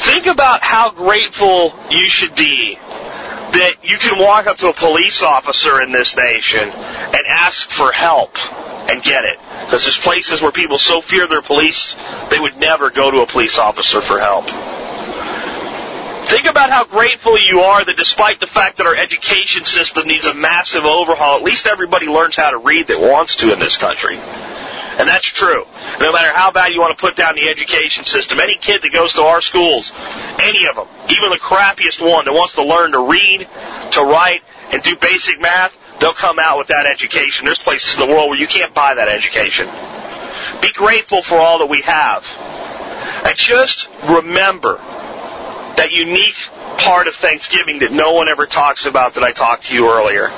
Think 0.09 0.25
about 0.25 0.63
how 0.63 0.89
grateful 0.89 1.73
you 1.91 2.07
should 2.09 2.35
be 2.35 2.75
that 2.75 3.75
you 3.83 3.97
can 3.99 4.17
walk 4.17 4.47
up 4.47 4.57
to 4.57 4.69
a 4.69 4.73
police 4.73 5.21
officer 5.21 5.83
in 5.83 5.91
this 5.91 6.15
nation 6.15 6.67
and 6.67 7.21
ask 7.29 7.69
for 7.69 7.91
help 7.91 8.37
and 8.87 9.03
get 9.03 9.25
it. 9.25 9.37
Because 9.65 9.83
there's 9.83 9.97
places 9.97 10.41
where 10.41 10.51
people 10.51 10.77
so 10.77 11.01
fear 11.01 11.27
their 11.27 11.41
police, 11.41 11.95
they 12.29 12.39
would 12.39 12.57
never 12.57 12.89
go 12.89 13.11
to 13.11 13.21
a 13.21 13.27
police 13.27 13.57
officer 13.57 14.01
for 14.01 14.19
help. 14.19 14.47
Think 16.27 16.45
about 16.45 16.69
how 16.69 16.83
grateful 16.83 17.39
you 17.39 17.61
are 17.61 17.85
that 17.85 17.95
despite 17.97 18.41
the 18.41 18.47
fact 18.47 18.77
that 18.77 18.85
our 18.85 18.95
education 18.95 19.63
system 19.63 20.07
needs 20.07 20.25
a 20.25 20.33
massive 20.33 20.83
overhaul, 20.83 21.37
at 21.37 21.43
least 21.43 21.67
everybody 21.67 22.07
learns 22.07 22.35
how 22.35 22.51
to 22.51 22.57
read 22.57 22.87
that 22.87 22.99
wants 22.99 23.37
to 23.37 23.53
in 23.53 23.59
this 23.59 23.77
country. 23.77 24.17
And 24.17 25.07
that's 25.07 25.27
true. 25.27 25.63
No 26.01 26.11
matter 26.11 26.33
how 26.35 26.51
bad 26.51 26.73
you 26.73 26.81
want 26.81 26.97
to 26.97 26.99
put 26.99 27.15
down 27.15 27.35
the 27.35 27.47
education 27.47 28.03
system, 28.03 28.39
any 28.41 28.57
kid 28.57 28.81
that 28.81 28.91
goes 28.91 29.13
to 29.13 29.21
our 29.21 29.41
schools, 29.41 29.93
any 30.41 30.67
of 30.67 30.75
them, 30.75 30.87
even 31.07 31.29
the 31.29 31.39
crappiest 31.39 32.01
one 32.01 32.25
that 32.25 32.33
wants 32.33 32.55
to 32.55 32.63
learn 32.63 32.91
to 32.91 33.07
read, 33.07 33.47
to 33.91 34.01
write, 34.03 34.41
and 34.73 34.81
do 34.81 34.97
basic 34.97 35.39
math, 35.39 35.77
they'll 35.99 36.13
come 36.13 36.39
out 36.39 36.57
with 36.57 36.67
that 36.67 36.85
education. 36.85 37.45
There's 37.45 37.59
places 37.59 37.95
in 37.95 38.07
the 38.07 38.13
world 38.13 38.29
where 38.29 38.39
you 38.39 38.47
can't 38.47 38.73
buy 38.73 38.95
that 38.95 39.07
education. 39.07 39.67
Be 40.61 40.71
grateful 40.73 41.21
for 41.21 41.35
all 41.35 41.59
that 41.59 41.69
we 41.69 41.81
have. 41.81 42.25
And 43.25 43.35
just 43.35 43.87
remember 44.09 44.77
that 44.77 45.91
unique 45.91 46.35
part 46.79 47.07
of 47.07 47.15
Thanksgiving 47.15 47.79
that 47.79 47.91
no 47.91 48.13
one 48.13 48.27
ever 48.27 48.45
talks 48.45 48.85
about 48.85 49.15
that 49.15 49.23
I 49.23 49.31
talked 49.31 49.65
to 49.65 49.73
you 49.73 49.89
earlier. 49.89 50.29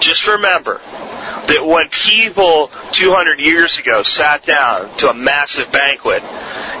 Just 0.00 0.26
remember 0.26 0.80
that 1.46 1.64
when 1.64 1.88
people 1.88 2.70
200 2.92 3.40
years 3.40 3.78
ago 3.78 4.02
sat 4.02 4.44
down 4.44 4.94
to 4.98 5.08
a 5.08 5.14
massive 5.14 5.70
banquet, 5.72 6.22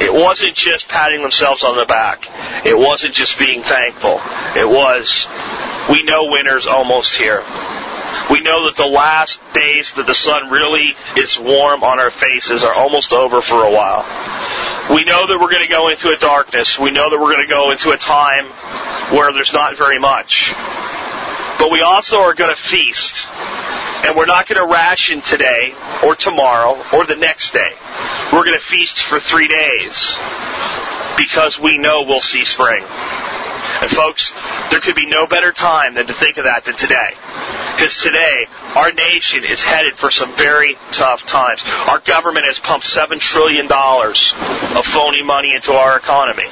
it 0.00 0.12
wasn't 0.12 0.54
just 0.54 0.88
patting 0.88 1.22
themselves 1.22 1.62
on 1.64 1.76
the 1.76 1.86
back. 1.86 2.24
It 2.66 2.76
wasn't 2.76 3.14
just 3.14 3.38
being 3.38 3.62
thankful. 3.62 4.20
It 4.56 4.68
was, 4.68 5.26
we 5.90 6.02
know 6.04 6.30
winter's 6.30 6.66
almost 6.66 7.16
here. 7.16 7.42
We 8.30 8.40
know 8.42 8.66
that 8.66 8.76
the 8.76 8.86
last 8.86 9.40
days 9.54 9.92
that 9.94 10.06
the 10.06 10.14
sun 10.14 10.50
really 10.50 10.94
is 11.16 11.38
warm 11.38 11.84
on 11.84 11.98
our 11.98 12.10
faces 12.10 12.64
are 12.64 12.74
almost 12.74 13.12
over 13.12 13.40
for 13.40 13.64
a 13.64 13.70
while. 13.70 14.04
We 14.90 15.04
know 15.04 15.26
that 15.26 15.38
we're 15.40 15.50
going 15.50 15.66
to 15.66 15.70
go 15.70 15.88
into 15.88 16.08
a 16.10 16.16
darkness. 16.16 16.78
We 16.78 16.92
know 16.92 17.10
that 17.10 17.18
we're 17.18 17.34
going 17.34 17.46
to 17.46 17.52
go 17.52 17.70
into 17.70 17.90
a 17.90 17.96
time 17.96 18.46
where 19.14 19.32
there's 19.32 19.52
not 19.52 19.76
very 19.76 19.98
much. 19.98 20.52
But 21.58 21.72
we 21.72 21.80
also 21.80 22.18
are 22.20 22.34
going 22.34 22.54
to 22.54 22.60
feast. 22.60 23.26
And 24.06 24.16
we're 24.16 24.26
not 24.26 24.46
going 24.46 24.60
to 24.60 24.72
ration 24.72 25.20
today 25.22 25.74
or 26.04 26.14
tomorrow 26.14 26.78
or 26.92 27.06
the 27.06 27.16
next 27.16 27.52
day. 27.52 27.72
We're 28.32 28.44
going 28.44 28.58
to 28.58 28.64
feast 28.64 28.98
for 28.98 29.18
three 29.18 29.48
days 29.48 29.98
because 31.16 31.58
we 31.58 31.78
know 31.78 32.04
we'll 32.06 32.20
see 32.20 32.44
spring. 32.44 32.84
And 32.84 33.90
folks, 33.90 34.32
there 34.70 34.80
could 34.80 34.94
be 34.94 35.06
no 35.06 35.26
better 35.26 35.52
time 35.52 35.94
than 35.94 36.06
to 36.06 36.12
think 36.12 36.36
of 36.36 36.44
that 36.44 36.64
than 36.64 36.76
today. 36.76 37.10
Because 37.76 37.96
today, 37.98 38.46
our 38.74 38.90
nation 38.92 39.44
is 39.44 39.60
headed 39.60 39.94
for 39.94 40.10
some 40.10 40.34
very 40.34 40.76
tough 40.92 41.26
times. 41.26 41.60
Our 41.88 42.00
government 42.00 42.46
has 42.46 42.58
pumped 42.58 42.86
$7 42.86 43.20
trillion 43.20 43.68
of 43.68 44.84
phony 44.86 45.22
money 45.22 45.54
into 45.54 45.72
our 45.72 45.98
economy. 45.98 46.48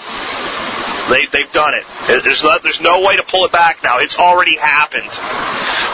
They, 1.09 1.25
they've 1.33 1.53
done 1.53 1.73
it. 1.75 1.85
There's 2.25 2.43
no, 2.43 2.59
there's 2.63 2.81
no 2.81 3.01
way 3.07 3.17
to 3.17 3.23
pull 3.25 3.47
it 3.47 3.53
back 3.53 3.83
now. 3.83 4.01
It's 4.01 4.17
already 4.17 4.57
happened. 4.59 5.09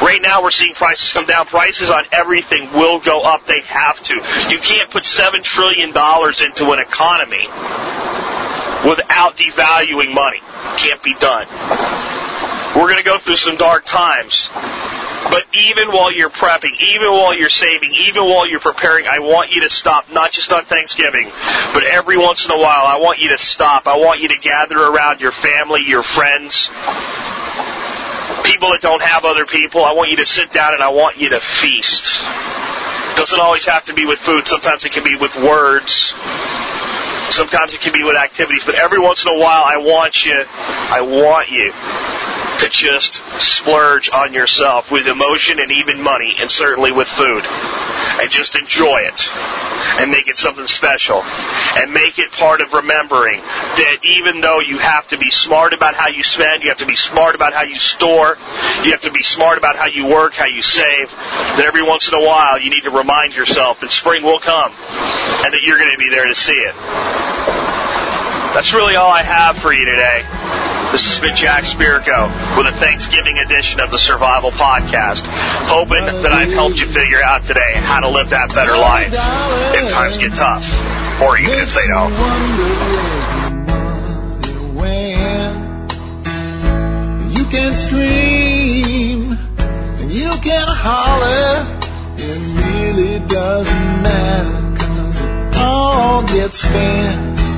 Right 0.03 0.19
now 0.21 0.43
we're 0.43 0.51
seeing 0.51 0.75
prices 0.75 1.11
come 1.13 1.27
down. 1.27 1.47
Prices 1.47 1.91
on 1.91 2.05
everything 2.11 2.73
will 2.73 2.99
go 2.99 3.23
up. 3.23 3.47
They 3.47 3.61
have 3.61 4.01
to. 4.03 4.15
You 4.15 4.59
can't 4.59 4.91
put 4.91 5.05
$7 5.05 5.43
trillion 5.43 5.91
into 5.91 6.73
an 6.73 6.81
economy 6.81 7.47
without 8.83 9.37
devaluing 9.37 10.13
money. 10.13 10.43
Can't 10.77 11.03
be 11.03 11.15
done. 11.15 11.47
We're 12.75 12.87
going 12.87 12.99
to 12.99 13.05
go 13.05 13.19
through 13.19 13.37
some 13.37 13.57
dark 13.57 13.85
times. 13.85 14.49
But 15.29 15.45
even 15.53 15.93
while 15.93 16.13
you're 16.13 16.31
prepping, 16.31 16.73
even 16.81 17.13
while 17.13 17.37
you're 17.37 17.51
saving, 17.53 17.93
even 18.09 18.25
while 18.25 18.49
you're 18.49 18.61
preparing, 18.61 19.07
I 19.07 19.19
want 19.19 19.53
you 19.53 19.61
to 19.63 19.71
stop, 19.71 20.11
not 20.11 20.33
just 20.33 20.51
on 20.51 20.65
Thanksgiving, 20.65 21.31
but 21.75 21.85
every 21.85 22.17
once 22.17 22.45
in 22.45 22.51
a 22.51 22.57
while, 22.57 22.87
I 22.87 22.99
want 23.01 23.19
you 23.19 23.29
to 23.31 23.39
stop. 23.39 23.87
I 23.87 23.99
want 23.99 24.21
you 24.21 24.29
to 24.29 24.39
gather 24.39 24.79
around 24.79 25.21
your 25.21 25.33
family, 25.33 25.83
your 25.85 26.03
friends, 26.03 26.71
people 28.45 28.73
that 28.73 28.81
don't 28.81 29.03
have 29.03 29.25
other 29.25 29.45
people. 29.45 29.85
I 29.85 29.93
want 29.93 30.11
you 30.11 30.17
to 30.19 30.27
sit 30.27 30.53
down 30.53 30.73
and 30.73 30.83
I 30.83 30.89
want 30.89 31.19
you 31.19 31.29
to 31.31 31.41
feast. 31.41 32.05
It 33.13 33.17
doesn't 33.17 33.41
always 33.41 33.67
have 33.67 33.85
to 33.87 33.95
be 33.95 34.07
with 34.07 34.19
food. 34.19 34.47
Sometimes 34.47 34.85
it 34.85 34.93
can 34.93 35.05
be 35.05 35.17
with 35.17 35.37
words. 35.37 36.15
Sometimes 37.31 37.75
it 37.75 37.81
can 37.81 37.93
be 37.93 38.03
with 38.03 38.17
activities, 38.17 38.63
but 38.65 38.75
every 38.75 38.99
once 38.99 39.23
in 39.23 39.29
a 39.29 39.39
while 39.39 39.63
I 39.65 39.77
want 39.77 40.25
you, 40.25 40.45
I 40.49 41.01
want 41.03 41.49
you 41.51 41.71
to 42.61 42.69
just 42.69 43.23
splurge 43.41 44.11
on 44.13 44.35
yourself 44.35 44.93
with 44.93 45.07
emotion 45.07 45.59
and 45.59 45.73
even 45.73 46.03
money 46.03 46.35
and 46.39 46.51
certainly 46.51 46.93
with 46.93 47.09
food. 47.09 47.45
And 47.45 48.31
just 48.31 48.55
enjoy 48.55 49.01
it. 49.09 49.21
And 50.01 50.11
make 50.11 50.29
it 50.29 50.37
something 50.37 50.67
special. 50.67 51.23
And 51.23 51.93
make 51.93 52.19
it 52.19 52.33
part 52.33 52.61
of 52.61 52.73
remembering 52.73 53.41
that 53.41 53.99
even 54.05 54.41
though 54.41 54.61
you 54.61 54.77
have 54.79 55.09
to 55.09 55.19
be 55.19 55.31
smart 55.31 55.73
about 55.73 55.95
how 55.95 56.09
you 56.09 56.23
spend, 56.23 56.63
you 56.63 56.69
have 56.69 56.79
to 56.79 56.87
be 56.87 56.97
smart 56.97 57.35
about 57.35 57.55
how 57.55 57.63
you 57.63 57.77
store, 57.77 58.37
you 58.85 58.93
have 58.93 59.01
to 59.03 59.11
be 59.11 59.23
smart 59.23 59.57
about 59.57 59.77
how 59.77 59.87
you 59.87 60.07
work, 60.07 60.35
how 60.35 60.47
you 60.47 60.63
save, 60.63 61.11
that 61.11 61.65
every 61.67 61.83
once 61.83 62.09
in 62.09 62.15
a 62.15 62.23
while 62.23 62.61
you 62.61 62.69
need 62.69 62.83
to 62.83 62.91
remind 62.91 63.35
yourself 63.35 63.81
that 63.81 63.91
spring 63.91 64.23
will 64.23 64.41
come 64.41 64.73
and 64.73 65.55
that 65.55 65.61
you're 65.63 65.79
going 65.79 65.93
to 65.93 65.99
be 65.99 66.11
there 66.11 66.27
to 66.27 66.35
see 66.35 66.53
it. 66.53 66.75
That's 68.53 68.75
really 68.75 68.97
all 68.97 69.11
I 69.11 69.23
have 69.23 69.57
for 69.57 69.73
you 69.73 69.87
today. 69.87 70.70
This 70.93 71.07
has 71.07 71.21
been 71.21 71.37
Jack 71.37 71.63
Spirko 71.65 72.57
with 72.59 72.67
a 72.67 72.73
Thanksgiving 72.73 73.39
edition 73.39 73.79
of 73.79 73.93
the 73.93 73.99
Survival 73.99 74.51
Podcast. 74.51 75.23
Hoping 75.71 76.05
that 76.05 76.33
I've 76.33 76.51
helped 76.51 76.77
you 76.79 76.87
figure 76.87 77.23
out 77.23 77.47
today 77.47 77.75
how 77.75 78.01
to 78.01 78.09
live 78.11 78.31
that 78.31 78.49
better 78.49 78.77
life 78.77 79.15
if 79.15 79.93
times 79.93 80.19
get 80.19 80.35
tough, 80.35 80.65
or 81.23 81.39
even 81.39 81.59
if 81.61 81.73
they 81.75 81.87
don't. 81.87 82.11
You 87.31 87.45
can 87.47 87.75
scream 87.75 89.33
and 89.33 90.11
you 90.11 90.31
can 90.43 90.67
holler. 90.69 91.67
It 92.17 92.39
really 92.59 93.21
doesn't 93.29 94.03
matter 94.03 94.77
cause 94.77 95.21
it 95.23 95.57
all 95.57 96.27
gets 96.27 96.59
spent 96.59 97.50